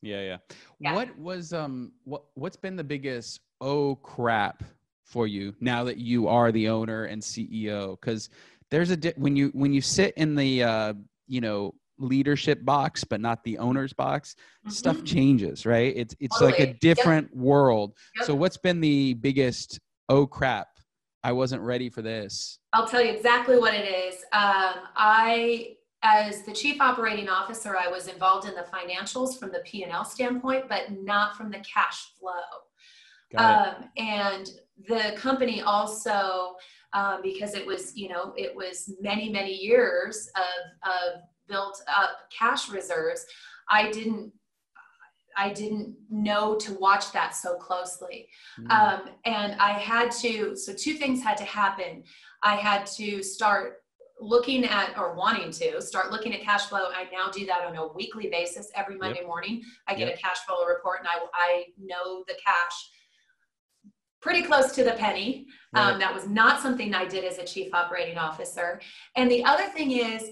Yeah, 0.01 0.21
yeah. 0.21 0.37
Yeah. 0.79 0.93
What 0.93 1.17
was 1.17 1.53
um 1.53 1.91
what 2.03 2.23
what's 2.35 2.57
been 2.57 2.75
the 2.75 2.83
biggest 2.83 3.39
oh 3.61 3.95
crap 3.95 4.63
for 5.03 5.25
you 5.27 5.53
now 5.59 5.83
that 5.83 5.97
you 5.97 6.27
are 6.27 6.51
the 6.51 6.67
owner 6.69 7.05
and 7.05 7.21
CEO? 7.21 7.99
Because 7.99 8.29
there's 8.71 8.89
a 8.91 8.97
di- 8.97 9.13
when 9.17 9.35
you 9.35 9.49
when 9.53 9.73
you 9.73 9.81
sit 9.81 10.13
in 10.17 10.35
the 10.35 10.63
uh 10.63 10.93
you 11.27 11.41
know 11.41 11.73
leadership 11.97 12.65
box 12.65 13.03
but 13.05 13.21
not 13.21 13.43
the 13.43 13.57
owner's 13.57 13.93
box, 13.93 14.35
stuff 14.67 14.97
Mhm. 15.01 15.05
changes, 15.05 15.65
right? 15.65 15.93
It's 15.95 16.13
it's 16.19 16.41
like 16.41 16.55
a 16.59 16.67
Totally. 16.67 16.71
Yep. 16.73 16.79
different 16.81 17.35
world. 17.35 17.97
Yep. 18.17 18.25
So 18.25 18.35
what's 18.35 18.57
been 18.57 18.81
the 18.81 19.13
biggest 19.15 19.79
oh 20.09 20.27
crap? 20.27 20.67
I 21.25 21.31
wasn't 21.31 21.63
ready 21.63 21.89
for 21.89 22.03
this. 22.03 22.59
I'll 22.71 22.87
tell 22.87 23.01
you 23.01 23.11
exactly 23.11 23.57
what 23.57 23.73
it 23.73 23.87
is. 23.87 24.17
Um, 24.31 24.75
I, 24.95 25.69
as 26.03 26.43
the 26.43 26.53
chief 26.53 26.79
operating 26.79 27.29
officer, 27.29 27.75
I 27.75 27.87
was 27.87 28.07
involved 28.07 28.47
in 28.47 28.53
the 28.53 28.67
financials 28.71 29.39
from 29.39 29.51
the 29.51 29.63
P 29.65 29.81
and 29.81 29.91
L 29.91 30.05
standpoint, 30.05 30.69
but 30.69 30.91
not 30.91 31.35
from 31.35 31.49
the 31.49 31.57
cash 31.57 32.11
flow. 32.19 32.45
Um, 33.37 33.89
and 33.97 34.51
the 34.87 35.13
company 35.17 35.63
also, 35.63 36.57
um, 36.93 37.21
because 37.23 37.55
it 37.55 37.65
was, 37.65 37.97
you 37.97 38.07
know, 38.07 38.33
it 38.37 38.55
was 38.55 38.93
many, 39.01 39.27
many 39.29 39.55
years 39.55 40.29
of, 40.35 40.89
of 40.89 41.21
built 41.49 41.81
up 41.87 42.29
cash 42.37 42.69
reserves. 42.69 43.25
I 43.67 43.89
didn't, 43.89 44.31
I 45.35 45.51
didn't 45.53 45.95
know 46.09 46.55
to 46.55 46.73
watch 46.75 47.11
that 47.11 47.35
so 47.35 47.55
closely. 47.55 48.29
Mhm. 48.59 48.71
Um, 48.71 49.09
and 49.25 49.59
I 49.59 49.71
had 49.71 50.11
to, 50.21 50.55
so 50.55 50.73
two 50.73 50.93
things 50.93 51.21
had 51.21 51.37
to 51.37 51.43
happen. 51.45 52.03
I 52.41 52.55
had 52.55 52.85
to 52.97 53.21
start 53.21 53.81
looking 54.19 54.63
at 54.65 54.97
or 54.97 55.13
wanting 55.13 55.51
to 55.51 55.81
start 55.81 56.09
looking 56.11 56.33
at 56.33 56.41
cash 56.41 56.67
flow. 56.67 56.85
I 56.89 57.09
now 57.11 57.29
do 57.29 57.45
that 57.47 57.65
on 57.65 57.75
a 57.75 57.87
weekly 57.87 58.29
basis. 58.29 58.71
Every 58.73 58.95
Monday 58.97 59.23
morning, 59.25 59.61
I 59.87 59.95
get 59.95 60.07
Yep. 60.07 60.17
a 60.17 60.21
cash 60.21 60.37
flow 60.45 60.65
report 60.65 60.99
and 60.99 61.07
I, 61.09 61.19
I 61.33 61.65
know 61.77 62.23
the 62.27 62.35
cash 62.35 62.89
pretty 64.21 64.41
close 64.41 64.71
to 64.71 64.83
the 64.83 64.93
penny. 64.93 65.45
Um, 65.75 65.99
that 65.99 66.13
was 66.13 66.27
not 66.27 66.61
something 66.61 66.95
I 66.95 67.05
did 67.05 67.25
as 67.25 67.37
a 67.37 67.43
chief 67.45 67.73
operating 67.73 68.17
officer. 68.17 68.81
And 69.15 69.29
the 69.29 69.43
other 69.43 69.67
thing 69.67 69.91
is, 69.91 70.29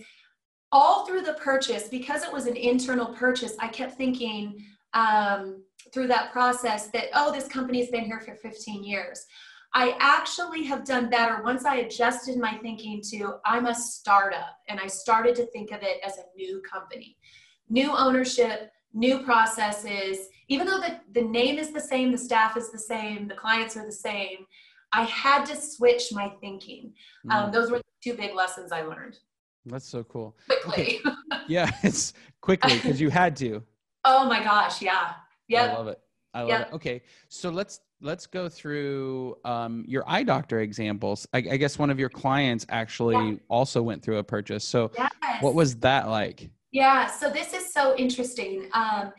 all 0.71 1.05
through 1.05 1.21
the 1.21 1.33
purchase, 1.33 1.87
because 1.89 2.23
it 2.23 2.33
was 2.33 2.47
an 2.47 2.55
internal 2.55 3.13
purchase, 3.13 3.53
I 3.59 3.67
kept 3.67 3.93
thinking 3.95 4.65
um, 4.93 5.63
through 5.93 6.07
that 6.07 6.31
process 6.31 6.87
that, 6.87 7.05
oh, 7.13 7.31
this 7.31 7.47
company's 7.47 7.89
been 7.89 8.05
here 8.05 8.19
for 8.19 8.35
15 8.35 8.83
years. 8.83 9.25
I 9.75 9.95
actually 9.99 10.63
have 10.65 10.85
done 10.85 11.09
better 11.09 11.41
once 11.43 11.65
I 11.65 11.77
adjusted 11.77 12.37
my 12.37 12.53
thinking 12.59 13.01
to 13.11 13.35
I'm 13.43 13.65
a 13.65 13.73
startup 13.73 14.57
and 14.69 14.79
I 14.79 14.85
started 14.87 15.35
to 15.37 15.47
think 15.47 15.71
of 15.71 15.81
it 15.81 15.97
as 16.05 16.17
a 16.17 16.23
new 16.37 16.61
company. 16.61 17.17
New 17.69 17.91
ownership, 17.91 18.71
new 18.93 19.23
processes, 19.23 20.27
even 20.47 20.67
though 20.67 20.79
the, 20.79 20.99
the 21.13 21.27
name 21.27 21.57
is 21.57 21.71
the 21.71 21.79
same, 21.79 22.11
the 22.11 22.17
staff 22.17 22.55
is 22.55 22.71
the 22.71 22.77
same, 22.77 23.27
the 23.27 23.33
clients 23.33 23.75
are 23.75 23.85
the 23.85 23.91
same, 23.91 24.45
I 24.91 25.03
had 25.05 25.45
to 25.47 25.55
switch 25.55 26.11
my 26.11 26.29
thinking. 26.39 26.93
Um, 27.31 27.49
Mm. 27.49 27.53
those 27.53 27.71
were 27.71 27.77
the 27.79 27.83
two 28.03 28.13
big 28.15 28.35
lessons 28.35 28.71
I 28.71 28.81
learned 28.83 29.17
That's 29.65 29.87
so 29.89 30.03
cool. 30.03 30.37
quickly. 30.47 31.01
Yeah, 31.47 31.71
it's 31.83 32.13
quickly 32.41 32.75
because 32.75 33.01
you 33.01 33.09
had 33.09 33.35
to. 33.37 33.63
Oh 34.05 34.27
my 34.27 34.43
gosh, 34.43 34.81
yeah. 34.81 35.13
Yeah. 35.47 35.63
I 35.65 35.73
love 35.73 35.87
it. 35.87 35.99
I 36.33 36.39
love 36.41 36.49
Yep. 36.49 36.67
it. 36.67 36.73
Okay, 36.75 37.01
so 37.29 37.49
let's 37.49 37.79
let's 38.01 38.25
go 38.27 38.49
through 38.49 39.37
um, 39.45 39.85
your 39.87 40.03
eye 40.07 40.23
doctor 40.23 40.59
examples. 40.59 41.25
I, 41.33 41.37
I 41.37 41.57
guess 41.57 41.79
one 41.79 41.89
of 41.89 41.99
your 41.99 42.09
clients 42.09 42.65
actually 42.69 43.15
Yeah. 43.15 43.35
also 43.47 43.81
went 43.81 44.03
through 44.03 44.17
a 44.17 44.23
purchase. 44.23 44.65
So 44.65 44.91
Yes. 44.97 45.09
what 45.41 45.53
was 45.55 45.75
that 45.77 46.09
like? 46.09 46.49
Yeah, 46.71 47.07
so 47.07 47.29
this 47.29 47.53
is 47.53 47.71
so 47.71 47.95
interesting. 47.95 48.67
Um, 48.73 49.13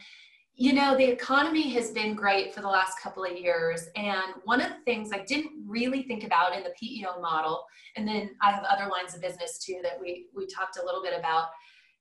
you 0.57 0.73
know, 0.75 0.97
the 0.97 1.05
economy 1.05 1.71
has 1.71 1.93
been 1.93 2.15
great 2.15 2.55
for 2.55 2.61
the 2.61 2.69
last 2.69 3.01
couple 3.01 3.25
of 3.25 3.33
years. 3.39 3.89
And 3.97 4.35
one 4.45 4.61
of 4.61 4.69
the 4.69 4.77
things 4.85 5.13
I 5.13 5.25
didn't 5.25 5.53
really 5.67 6.03
think 6.03 6.23
about 6.23 6.55
in 6.55 6.63
the 6.63 6.71
PEO 6.79 7.21
model, 7.23 7.65
and 7.97 8.07
then 8.07 8.31
I 8.43 8.51
have 8.53 8.65
other 8.65 8.89
lines 8.91 9.15
of 9.15 9.23
business 9.23 9.59
too 9.59 9.81
that 9.83 9.99
we, 10.01 10.27
we 10.37 10.47
talked 10.47 10.77
a 10.77 10.85
little 10.85 11.03
bit 11.03 11.19
about. 11.19 11.47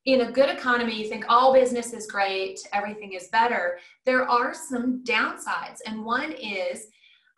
In 0.05 0.21
a 0.21 0.31
good 0.31 0.49
economy, 0.49 1.01
you 1.01 1.07
think 1.07 1.25
all 1.29 1.53
business 1.53 1.93
is 1.93 2.07
great, 2.07 2.59
everything 2.73 3.13
is 3.13 3.29
better. 3.29 3.79
There 4.05 4.29
are 4.29 4.53
some 4.53 5.01
downsides, 5.05 5.79
and 5.85 6.03
one 6.03 6.33
is 6.33 6.87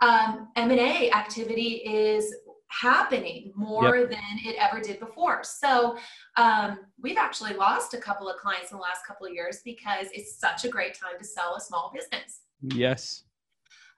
um, 0.01 0.49
M&A 0.55 1.11
activity 1.11 1.83
is 1.85 2.33
happening 2.69 3.53
more 3.55 4.07
than 4.07 4.39
it 4.43 4.55
ever 4.59 4.81
did 4.81 4.99
before. 4.99 5.43
So 5.43 5.95
um, 6.37 6.79
we've 6.99 7.17
actually 7.17 7.53
lost 7.53 7.93
a 7.93 7.99
couple 7.99 8.27
of 8.27 8.37
clients 8.37 8.71
in 8.71 8.77
the 8.77 8.81
last 8.81 9.05
couple 9.07 9.27
of 9.27 9.33
years 9.33 9.59
because 9.63 10.07
it's 10.11 10.39
such 10.39 10.65
a 10.65 10.69
great 10.69 10.95
time 10.95 11.19
to 11.19 11.23
sell 11.23 11.55
a 11.55 11.61
small 11.61 11.91
business. 11.93 12.41
Yes. 12.61 13.25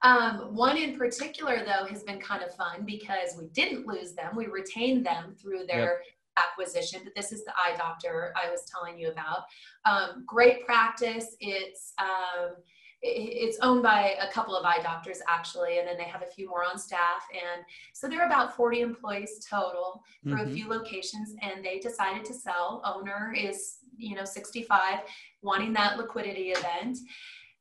Um, 0.03 0.53
one 0.53 0.77
in 0.77 0.97
particular, 0.97 1.63
though, 1.65 1.85
has 1.85 2.03
been 2.03 2.19
kind 2.19 2.43
of 2.43 2.53
fun 2.53 2.83
because 2.85 3.35
we 3.37 3.47
didn't 3.47 3.87
lose 3.87 4.13
them. 4.13 4.35
We 4.35 4.47
retained 4.47 5.05
them 5.05 5.33
through 5.41 5.65
their 5.67 6.01
acquisition. 6.37 7.01
But 7.03 7.15
this 7.15 7.31
is 7.31 7.43
the 7.45 7.51
eye 7.51 7.75
doctor 7.77 8.33
I 8.41 8.49
was 8.49 8.61
telling 8.71 8.99
you 8.99 9.09
about. 9.11 9.43
Um, 9.85 10.23
great 10.25 10.65
practice. 10.65 11.35
It's 11.39 11.93
um, 11.99 12.55
it's 13.03 13.59
owned 13.61 13.83
by 13.83 14.15
a 14.19 14.31
couple 14.31 14.55
of 14.55 14.65
eye 14.65 14.81
doctors 14.81 15.19
actually, 15.29 15.77
and 15.77 15.87
then 15.87 15.97
they 15.97 16.03
have 16.05 16.23
a 16.23 16.25
few 16.25 16.49
more 16.49 16.63
on 16.63 16.79
staff. 16.79 17.21
And 17.31 17.63
so 17.93 18.07
they're 18.07 18.25
about 18.25 18.55
40 18.55 18.81
employees 18.81 19.45
total 19.47 20.03
for 20.27 20.37
a 20.37 20.45
Mhm. 20.45 20.53
few 20.55 20.67
locations, 20.67 21.35
and 21.43 21.63
they 21.63 21.77
decided 21.77 22.25
to 22.25 22.33
sell. 22.33 22.81
Owner 22.85 23.33
is 23.37 23.77
you 23.97 24.15
know 24.15 24.25
65, 24.25 24.99
wanting 25.43 25.73
that 25.73 25.97
liquidity 25.97 26.51
event. 26.51 26.97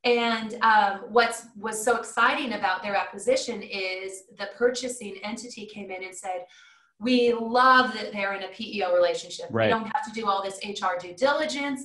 And 0.04 0.54
um, 0.62 1.00
what's 1.08 1.46
was 1.56 1.82
so 1.84 1.96
exciting 1.96 2.52
about 2.54 2.82
their 2.82 2.94
acquisition 2.94 3.60
is 3.62 4.24
the 4.38 4.50
purchasing 4.56 5.16
entity 5.22 5.66
came 5.66 5.90
in 5.90 6.04
and 6.04 6.14
said, 6.14 6.46
"We 6.98 7.32
love 7.32 7.92
that 7.94 8.12
they're 8.12 8.34
in 8.34 8.42
a 8.42 8.48
PEO 8.48 8.94
relationship. 8.94 9.46
Right. 9.50 9.66
We 9.66 9.70
don't 9.70 9.86
have 9.94 10.04
to 10.06 10.12
do 10.12 10.26
all 10.26 10.42
this 10.42 10.58
HR 10.64 10.98
due 11.00 11.14
diligence. 11.14 11.84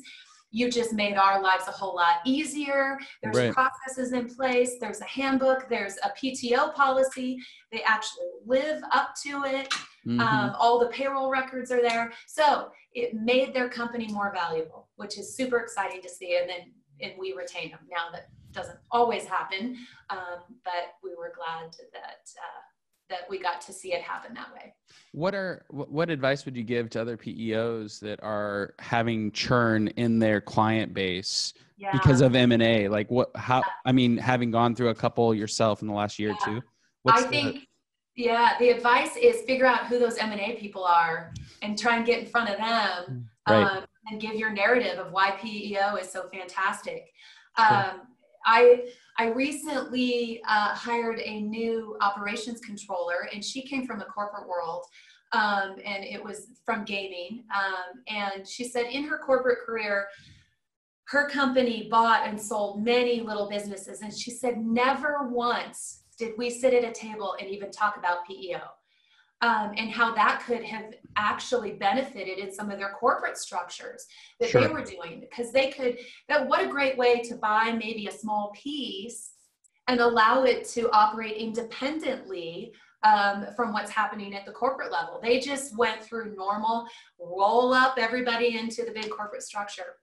you 0.54 0.70
just 0.70 0.92
made 0.92 1.16
our 1.16 1.42
lives 1.42 1.66
a 1.70 1.72
whole 1.72 1.96
lot 1.96 2.18
easier. 2.26 3.00
There's 3.24 3.38
Right. 3.38 3.54
processes 3.54 4.12
in 4.12 4.28
place, 4.36 4.78
there's 4.82 5.00
a 5.00 5.06
handbook, 5.06 5.70
there's 5.70 5.96
a 6.04 6.10
PTO 6.10 6.74
policy. 6.74 7.38
They 7.72 7.82
actually 7.84 8.28
live 8.46 8.84
up 8.92 9.16
to 9.24 9.46
it. 9.46 9.70
Mhm. 10.06 10.20
Um, 10.20 10.56
all 10.60 10.78
the 10.78 10.88
payroll 10.90 11.30
records 11.30 11.72
are 11.72 11.82
there. 11.82 12.12
So 12.28 12.70
it 12.94 13.14
made 13.14 13.54
their 13.54 13.70
company 13.70 14.08
more 14.10 14.34
valuable, 14.34 14.90
which 14.98 15.18
is 15.18 15.34
super 15.38 15.58
exciting 15.58 16.02
to 16.02 16.10
see. 16.10 16.36
And 16.36 16.50
then 16.50 16.74
and 17.00 17.18
we 17.18 17.32
retain 17.32 17.72
them. 17.72 17.88
Now 17.90 18.10
that 18.12 18.28
doesn't 18.52 18.80
always 18.92 19.26
happen, 19.26 19.78
um, 20.10 20.44
but 20.66 20.96
we 21.02 21.16
were 21.16 21.32
glad 21.34 21.72
that 21.94 22.30
uh, 22.38 22.62
that 23.12 23.30
we 23.30 23.38
got 23.40 23.62
to 23.62 23.74
see 23.74 23.94
it 23.94 24.02
happen 24.02 24.34
that 24.34 24.52
way. 24.54 24.74
What 25.12 25.36
are 25.36 25.66
what 25.70 26.10
advice 26.10 26.46
would 26.46 26.56
you 26.58 26.64
give 26.64 26.90
to 26.92 27.02
other 27.02 27.18
PEOs 27.18 28.00
that 28.00 28.20
are 28.24 28.74
having 28.80 29.32
churn 29.32 29.90
in 29.90 30.18
their 30.20 30.42
client 30.42 30.94
base 30.94 31.54
Yeah. 31.78 31.92
because 31.92 32.22
of 32.22 32.34
M 32.36 32.52
and 32.52 32.64
A? 32.64 32.88
Like 32.88 33.12
what? 33.12 33.30
How? 33.36 33.62
I 33.86 33.92
mean, 33.92 34.18
having 34.18 34.50
gone 34.52 34.74
through 34.76 34.90
a 34.90 34.96
couple 34.96 35.34
yourself 35.36 35.82
in 35.82 35.88
the 35.88 35.94
last 35.94 36.18
year 36.18 36.32
or 36.32 36.38
Yeah. 36.40 36.46
two. 36.46 36.58
I 36.58 36.62
what's 37.04 37.24
the- 37.24 37.30
think, 37.30 37.68
yeah, 38.16 38.58
the 38.60 38.70
advice 38.70 39.16
is 39.18 39.42
figure 39.44 39.66
out 39.66 39.88
who 39.88 40.00
those 40.00 40.18
M 40.18 40.32
and 40.32 40.40
A 40.42 40.56
people 40.56 40.84
are 40.84 41.34
and 41.62 41.78
try 41.78 41.98
and 41.98 42.06
get 42.06 42.20
in 42.20 42.26
front 42.26 42.50
of 42.50 42.58
them 42.58 43.30
Right. 43.50 43.64
um, 43.64 43.86
and 44.10 44.22
give 44.22 44.36
your 44.36 44.50
narrative 44.52 44.98
of 44.98 45.12
why 45.12 45.32
PEO 45.32 45.96
is 45.98 46.10
so 46.12 46.28
fantastic. 46.30 47.12
Um, 47.58 48.08
I 48.46 48.86
I 49.18 49.28
recently 49.28 50.42
uh, 50.48 50.74
hired 50.74 51.20
a 51.20 51.42
new 51.42 51.98
operations 52.02 52.60
controller, 52.62 53.28
and 53.34 53.44
she 53.44 53.62
came 53.62 53.86
from 53.86 54.00
the 54.00 54.06
corporate 54.06 54.48
world, 54.48 54.86
um, 55.34 55.76
and 55.86 56.04
it 56.04 56.24
was 56.24 56.48
from 56.66 56.86
gaming. 56.86 57.44
Um, 57.56 58.04
and 58.08 58.48
she 58.48 58.64
said 58.64 58.88
in 58.88 59.04
her 59.06 59.18
corporate 59.18 59.60
career, 59.66 60.08
her 61.06 61.30
company 61.30 61.88
bought 61.90 62.28
and 62.28 62.40
sold 62.40 62.84
many 62.84 63.22
little 63.22 63.50
businesses, 63.50 64.02
and 64.02 64.14
she 64.14 64.32
said 64.32 64.58
never 64.58 65.28
once 65.30 66.04
did 66.18 66.34
we 66.38 66.50
sit 66.50 66.74
at 66.74 66.84
a 66.84 66.92
table 66.92 67.36
and 67.40 67.50
even 67.50 67.72
talk 67.72 67.98
about 67.98 68.26
PEO. 68.28 68.60
Um, 69.44 69.74
and 69.76 69.90
how 69.90 70.14
that 70.14 70.44
could 70.46 70.64
have 70.64 70.94
actually 71.16 71.72
benefited 71.72 72.38
in 72.38 72.54
some 72.54 72.70
of 72.70 72.78
their 72.78 72.92
corporate 72.92 73.38
structures 73.38 74.06
that 74.40 74.52
they 74.52 74.68
were 74.68 74.84
doing 74.84 75.20
because 75.20 75.52
they 75.52 75.72
could 75.72 75.98
that 76.30 76.48
what 76.48 76.64
a 76.64 76.68
great 76.68 76.96
way 76.96 77.22
to 77.22 77.36
buy 77.36 77.72
maybe 77.72 78.06
a 78.06 78.12
small 78.12 78.54
piece 78.56 79.32
and 79.88 80.00
allow 80.00 80.44
it 80.44 80.66
to 80.66 80.92
operate 80.92 81.38
independently 81.38 82.72
um, 83.04 83.48
from 83.56 83.74
what's 83.74 83.90
happening 83.90 84.36
at 84.36 84.46
the 84.46 84.52
corporate 84.52 84.92
level. 84.92 85.20
They 85.22 85.40
just 85.40 85.76
went 85.76 86.04
through 86.04 86.36
normal 86.36 86.86
roll 87.20 87.74
up 87.74 87.96
everybody 87.98 88.58
into 88.58 88.84
the 88.86 88.92
big 88.92 89.10
corporate 89.10 89.44
structure. 89.44 89.96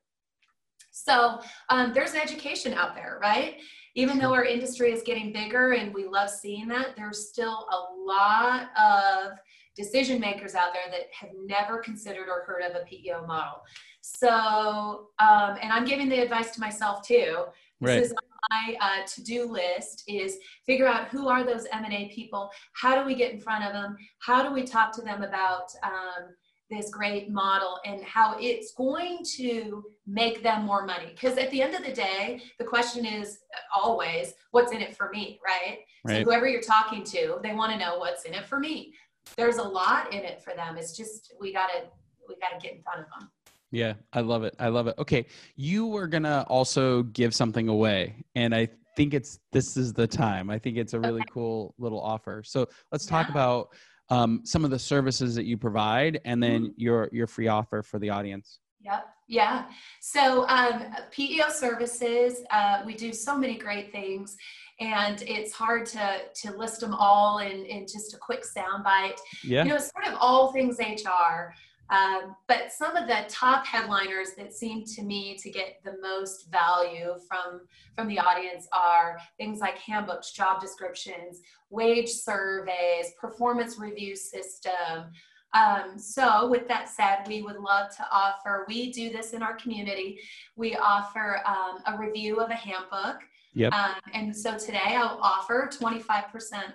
So 0.90 1.40
um, 1.68 1.92
there's 1.92 2.14
education 2.14 2.74
out 2.74 2.94
there 2.94 3.18
right 3.22 3.61
even 3.94 4.18
though 4.18 4.33
our 4.33 4.44
industry 4.44 4.92
is 4.92 5.03
getting 5.03 5.33
bigger 5.33 5.72
and 5.72 5.92
we 5.92 6.07
love 6.07 6.31
seeing 6.31 6.68
that 6.68 6.96
there's 6.96 7.29
still 7.29 7.66
a 7.70 8.07
lot 8.07 8.70
of 8.77 9.33
decision 9.77 10.20
makers 10.20 10.55
out 10.55 10.72
there 10.72 10.90
that 10.90 11.07
have 11.12 11.31
never 11.46 11.79
considered 11.79 12.29
or 12.29 12.42
heard 12.44 12.62
of 12.62 12.74
a 12.74 12.85
PEO 12.85 13.27
model. 13.27 13.62
So, 14.01 15.09
um, 15.18 15.59
and 15.61 15.72
I'm 15.72 15.85
giving 15.85 16.09
the 16.09 16.20
advice 16.20 16.51
to 16.53 16.61
myself 16.61 17.07
too. 17.07 17.44
This 17.81 17.88
Right. 17.88 18.03
is 18.03 18.12
on 18.12 18.18
my 18.51 18.77
uh, 18.81 19.07
to-do 19.07 19.44
list 19.44 20.05
is 20.09 20.38
figure 20.66 20.87
out 20.88 21.09
who 21.09 21.29
are 21.29 21.44
those 21.44 21.66
M&A 21.72 22.09
people? 22.09 22.51
How 22.72 23.01
do 23.01 23.07
we 23.07 23.14
get 23.14 23.33
in 23.33 23.40
front 23.40 23.64
of 23.64 23.72
them? 23.72 23.96
How 24.20 24.42
do 24.42 24.53
we 24.53 24.64
talk 24.64 24.92
to 24.92 25.03
them 25.03 25.22
about 25.22 25.70
um, 25.83 26.35
this 26.71 26.91
great 26.91 27.31
model 27.31 27.79
and 27.85 28.03
how 28.03 28.37
it's 28.39 28.73
going 28.73 29.19
to 29.37 29.85
make 30.07 30.43
them 30.43 30.65
more 30.65 30.85
money? 30.85 31.11
Because 31.15 31.39
at 31.39 31.51
the 31.51 31.63
end 31.63 31.75
of 31.75 31.85
the 31.85 31.93
day, 31.93 32.43
the 32.59 32.65
question 32.65 33.07
is 33.07 33.39
always, 33.75 34.35
what's 34.51 34.73
in 34.73 34.81
it 34.81 34.97
for 34.97 35.09
me, 35.11 35.41
right? 35.45 35.79
Right. 36.05 36.19
So 36.19 36.25
whoever 36.25 36.47
you're 36.47 36.61
talking 36.61 37.05
to, 37.05 37.39
they 37.43 37.55
want 37.55 37.73
to 37.73 37.79
know 37.79 37.99
what's 37.99 38.25
in 38.25 38.35
it 38.35 38.47
for 38.47 38.59
me. 38.59 38.93
There's 39.37 39.57
a 39.57 39.63
lot 39.63 40.13
in 40.13 40.21
it 40.21 40.43
for 40.43 40.55
them. 40.55 40.77
It's 40.77 40.97
just 40.97 41.35
we 41.41 41.53
gotta 41.53 41.85
we 42.27 42.37
gotta 42.41 42.61
get 42.61 42.77
in 42.77 42.83
front 42.83 43.01
of 43.01 43.07
them. 43.19 43.31
Yeah, 43.71 43.95
I 44.15 44.21
love 44.21 44.43
it. 44.45 44.55
I 44.59 44.69
love 44.69 44.87
it. 44.87 44.95
Okay, 44.99 45.27
you 45.57 45.87
were 45.87 46.07
gonna 46.07 46.47
also 46.49 47.03
give 47.05 47.35
something 47.35 47.69
away, 47.69 48.25
and 48.35 48.55
I 48.55 48.69
think 48.97 49.13
it's 49.13 49.39
this 49.53 49.77
is 49.77 49.93
the 49.93 50.07
time. 50.07 50.49
I 50.49 50.59
think 50.59 50.79
it's 50.79 50.95
a 50.95 51.01
really 51.01 51.25
cool 51.31 51.75
little 51.79 52.01
offer. 52.01 52.43
So 52.43 52.69
let's 52.91 53.05
talk 53.05 53.27
Yeah. 53.27 53.33
about 53.33 53.69
um, 54.11 54.40
some 54.44 54.64
of 54.64 54.71
the 54.71 54.79
services 54.79 55.35
that 55.35 55.44
you 55.44 55.57
provide, 55.57 56.21
and 56.25 56.42
then 56.42 56.62
Mm-hmm. 56.62 56.73
your 56.81 57.09
your 57.12 57.27
free 57.27 57.49
offer 57.49 57.83
for 57.83 57.99
the 57.99 58.11
audience. 58.11 58.61
Yep. 58.81 59.07
Yeah. 59.27 59.64
So 60.01 60.47
um, 60.49 60.85
PEO 61.11 61.51
services, 61.51 62.42
uh, 62.51 62.83
we 62.87 62.94
do 62.94 63.12
so 63.12 63.37
many 63.37 63.59
great 63.59 63.92
things, 63.92 64.37
and 64.81 65.21
it's 65.23 65.53
hard 65.53 65.85
to 65.87 66.21
to 66.42 66.57
list 66.57 66.81
them 66.81 66.94
all 66.94 67.38
in 67.40 67.64
in 67.66 67.83
just 67.83 68.14
a 68.14 68.18
quick 68.18 68.42
soundbite. 68.44 69.18
Yeah. 69.44 69.64
You 69.64 69.71
know, 69.71 69.79
sort 69.79 70.07
of 70.07 70.14
all 70.21 70.53
things 70.53 70.79
HR. 70.79 71.53
Um, 71.90 72.37
but 72.46 72.70
some 72.70 72.96
of 72.96 73.09
the 73.09 73.24
top 73.29 73.66
headliners 73.66 74.33
that 74.37 74.53
seem 74.53 74.85
to 74.85 75.03
me 75.03 75.37
to 75.38 75.51
get 75.51 75.81
the 75.85 75.96
most 76.03 76.51
value 76.51 77.14
from 77.27 77.62
from 77.96 78.09
the 78.09 78.18
audience 78.18 78.68
are 78.72 79.18
things 79.38 79.61
like 79.61 79.79
handbooks, 79.79 80.33
job 80.33 80.61
descriptions, 80.61 81.40
wage 81.70 82.09
surveys, 82.09 83.12
performance 83.20 83.79
review 83.79 84.14
system. 84.16 85.11
Um, 85.55 85.98
so, 85.98 86.46
with 86.48 86.68
that 86.68 86.90
said, 86.90 87.27
we 87.27 87.40
would 87.40 87.57
love 87.57 87.94
to 87.96 88.07
offer. 88.12 88.66
We 88.68 88.92
do 88.92 89.11
this 89.11 89.33
in 89.33 89.42
our 89.42 89.55
community. 89.57 90.20
We 90.57 90.77
offer 90.77 91.40
um, 91.46 91.79
a 91.87 91.98
review 91.98 92.37
of 92.37 92.51
a 92.51 92.55
handbook. 92.55 93.22
Yep. 93.55 93.72
Um, 93.72 93.94
and 94.12 94.37
so 94.37 94.57
today 94.57 94.94
I'll 94.94 95.18
offer 95.20 95.68
25% 95.72 96.05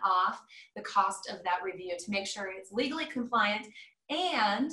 off 0.04 0.44
the 0.76 0.82
cost 0.82 1.30
of 1.30 1.44
that 1.44 1.60
review 1.64 1.96
to 1.98 2.12
make 2.12 2.28
sure 2.28 2.50
it's 2.54 2.72
legally 2.72 3.06
compliant. 3.06 3.68
And 4.10 4.72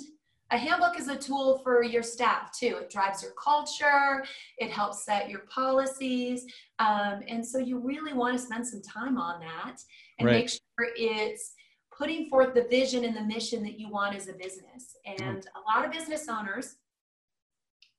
a 0.50 0.58
handbook 0.58 0.98
is 0.98 1.08
a 1.08 1.16
tool 1.16 1.58
for 1.62 1.82
your 1.82 2.02
staff 2.02 2.50
too. 2.58 2.78
It 2.80 2.90
drives 2.90 3.22
your 3.22 3.32
culture, 3.32 4.24
it 4.58 4.70
helps 4.70 5.04
set 5.04 5.30
your 5.30 5.40
policies. 5.40 6.44
Um, 6.78 7.20
and 7.28 7.46
so 7.46 7.58
you 7.58 7.78
really 7.78 8.12
want 8.12 8.36
to 8.36 8.42
spend 8.42 8.66
some 8.66 8.82
time 8.82 9.18
on 9.18 9.40
that 9.40 9.76
and 10.18 10.26
Right. 10.26 10.40
make 10.40 10.48
sure 10.48 10.60
it's 10.96 11.54
putting 11.96 12.28
forth 12.28 12.54
the 12.54 12.64
vision 12.64 13.04
and 13.04 13.16
the 13.16 13.22
mission 13.22 13.62
that 13.62 13.78
you 13.78 13.90
want 13.90 14.16
as 14.16 14.28
a 14.28 14.32
business. 14.32 14.96
Mm-hmm. 15.06 15.22
And 15.22 15.46
a 15.54 15.60
lot 15.74 15.84
of 15.84 15.92
business 15.92 16.28
owners, 16.28 16.76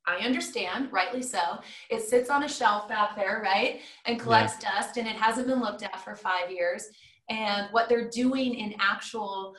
I 0.08 0.18
understand, 0.18 0.92
rightly 0.92 1.22
so. 1.22 1.60
It 1.90 2.02
sits 2.02 2.30
on 2.30 2.44
a 2.44 2.50
shelf 2.50 2.90
out 2.90 3.16
there, 3.16 3.42
right? 3.44 3.82
And 4.06 4.20
collects 4.20 4.58
dust 4.58 4.98
and 4.98 5.08
it 5.08 5.16
hasn't 5.16 5.48
been 5.48 5.62
looked 5.62 5.84
at 5.84 6.04
for 6.04 6.16
five 6.16 6.50
years. 6.50 6.86
And 7.30 7.68
what 7.72 7.88
they're 7.88 8.10
doing 8.10 8.56
in 8.56 8.74
actual 8.80 9.56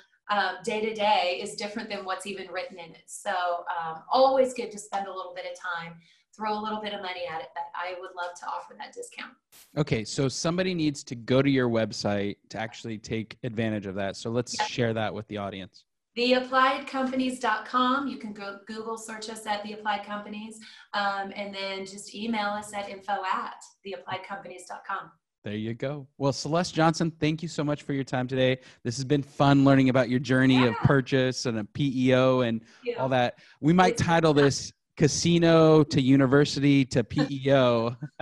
day 0.65 0.81
to 0.81 0.95
day 0.95 1.41
is 1.43 1.55
different 1.57 1.89
than 1.89 2.05
what's 2.05 2.27
even 2.27 2.49
written 2.51 2.79
in 2.79 2.91
it. 2.93 3.05
So, 3.07 3.31
um, 3.31 4.03
always 4.11 4.55
good 4.55 4.71
to 4.73 4.79
spend 4.79 5.07
a 5.07 5.13
little 5.13 5.35
bit 5.35 5.45
of 5.51 5.59
time, 5.59 5.95
throw 6.35 6.53
a 6.59 6.61
little 6.61 6.81
bit 6.81 6.95
of 6.95 7.03
money 7.03 7.27
at 7.31 7.41
it, 7.43 7.49
but 7.55 7.65
I 7.75 7.95
would 8.01 8.11
love 8.17 8.35
to 8.41 8.47
offer 8.47 8.75
that 8.79 8.93
discount. 8.95 9.33
Okay, 9.77 10.05
so 10.05 10.29
somebody 10.29 10.73
needs 10.75 11.05
to 11.05 11.15
go 11.15 11.43
to 11.43 11.51
your 11.51 11.69
website 11.69 12.37
to 12.51 12.59
actually 12.59 12.97
take 12.99 13.37
advantage 13.43 13.87
of 13.87 13.95
that. 13.97 14.17
So 14.17 14.31
let's 14.31 14.55
Yeah. 14.59 14.65
share 14.65 14.95
that 14.95 15.13
with 15.13 15.27
the 15.29 15.37
audience. 15.39 15.85
theappliedcompanies.com. 16.17 18.07
You 18.07 18.19
can 18.19 18.33
go 18.35 18.59
Google 18.67 18.99
search 18.99 19.31
us 19.31 19.47
at 19.47 19.63
the 19.63 19.73
Applied 19.73 20.05
Companies, 20.05 20.61
um, 20.93 21.33
and 21.35 21.55
then 21.55 21.87
just 21.87 22.15
email 22.15 22.49
us 22.49 22.75
at 22.75 22.89
info 22.91 23.23
at 23.25 23.63
theappliedcompanies.com. 23.85 25.11
There 25.45 25.57
you 25.57 25.75
go. 25.75 26.07
Well, 26.19 26.33
Celeste 26.33 26.73
Johnson, 26.73 27.11
thank 27.19 27.43
you 27.43 27.49
so 27.49 27.65
much 27.65 27.83
for 27.83 27.93
your 27.95 28.05
time 28.05 28.29
today. 28.29 28.59
This 28.85 28.97
has 28.97 29.05
been 29.05 29.25
fun 29.25 29.65
learning 29.65 29.89
about 29.89 30.09
your 30.09 30.21
journey 30.21 30.67
of 30.67 30.75
purchase 30.85 31.47
and 31.47 31.59
a 31.59 31.65
PEO 31.65 32.43
and 32.43 32.61
You 32.85 32.95
all 32.97 33.09
that. 33.09 33.39
We 33.61 33.73
might 33.73 33.97
title 33.97 34.35
this 34.35 34.73
casino 34.97 35.83
to 35.83 36.01
university 36.01 36.85
to 36.85 37.03
PEO. 37.03 37.97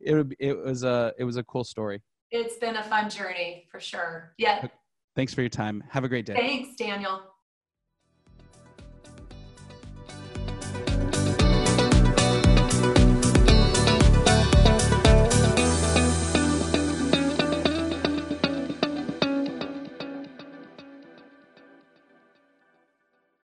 it, 0.00 0.26
it 0.40 0.58
was 0.58 0.82
a 0.82 1.12
it 1.18 1.24
was 1.24 1.36
a 1.36 1.44
cool 1.44 1.62
story. 1.62 2.02
It's 2.32 2.56
been 2.56 2.76
a 2.76 2.82
fun 2.82 3.10
journey 3.10 3.68
for 3.70 3.78
sure. 3.78 4.34
Yeah. 4.36 4.66
Thanks 5.14 5.32
for 5.32 5.42
your 5.42 5.50
time. 5.50 5.84
Have 5.88 6.02
a 6.02 6.08
great 6.08 6.26
day. 6.26 6.34
Thanks, 6.34 6.74
Daniel. 6.76 7.20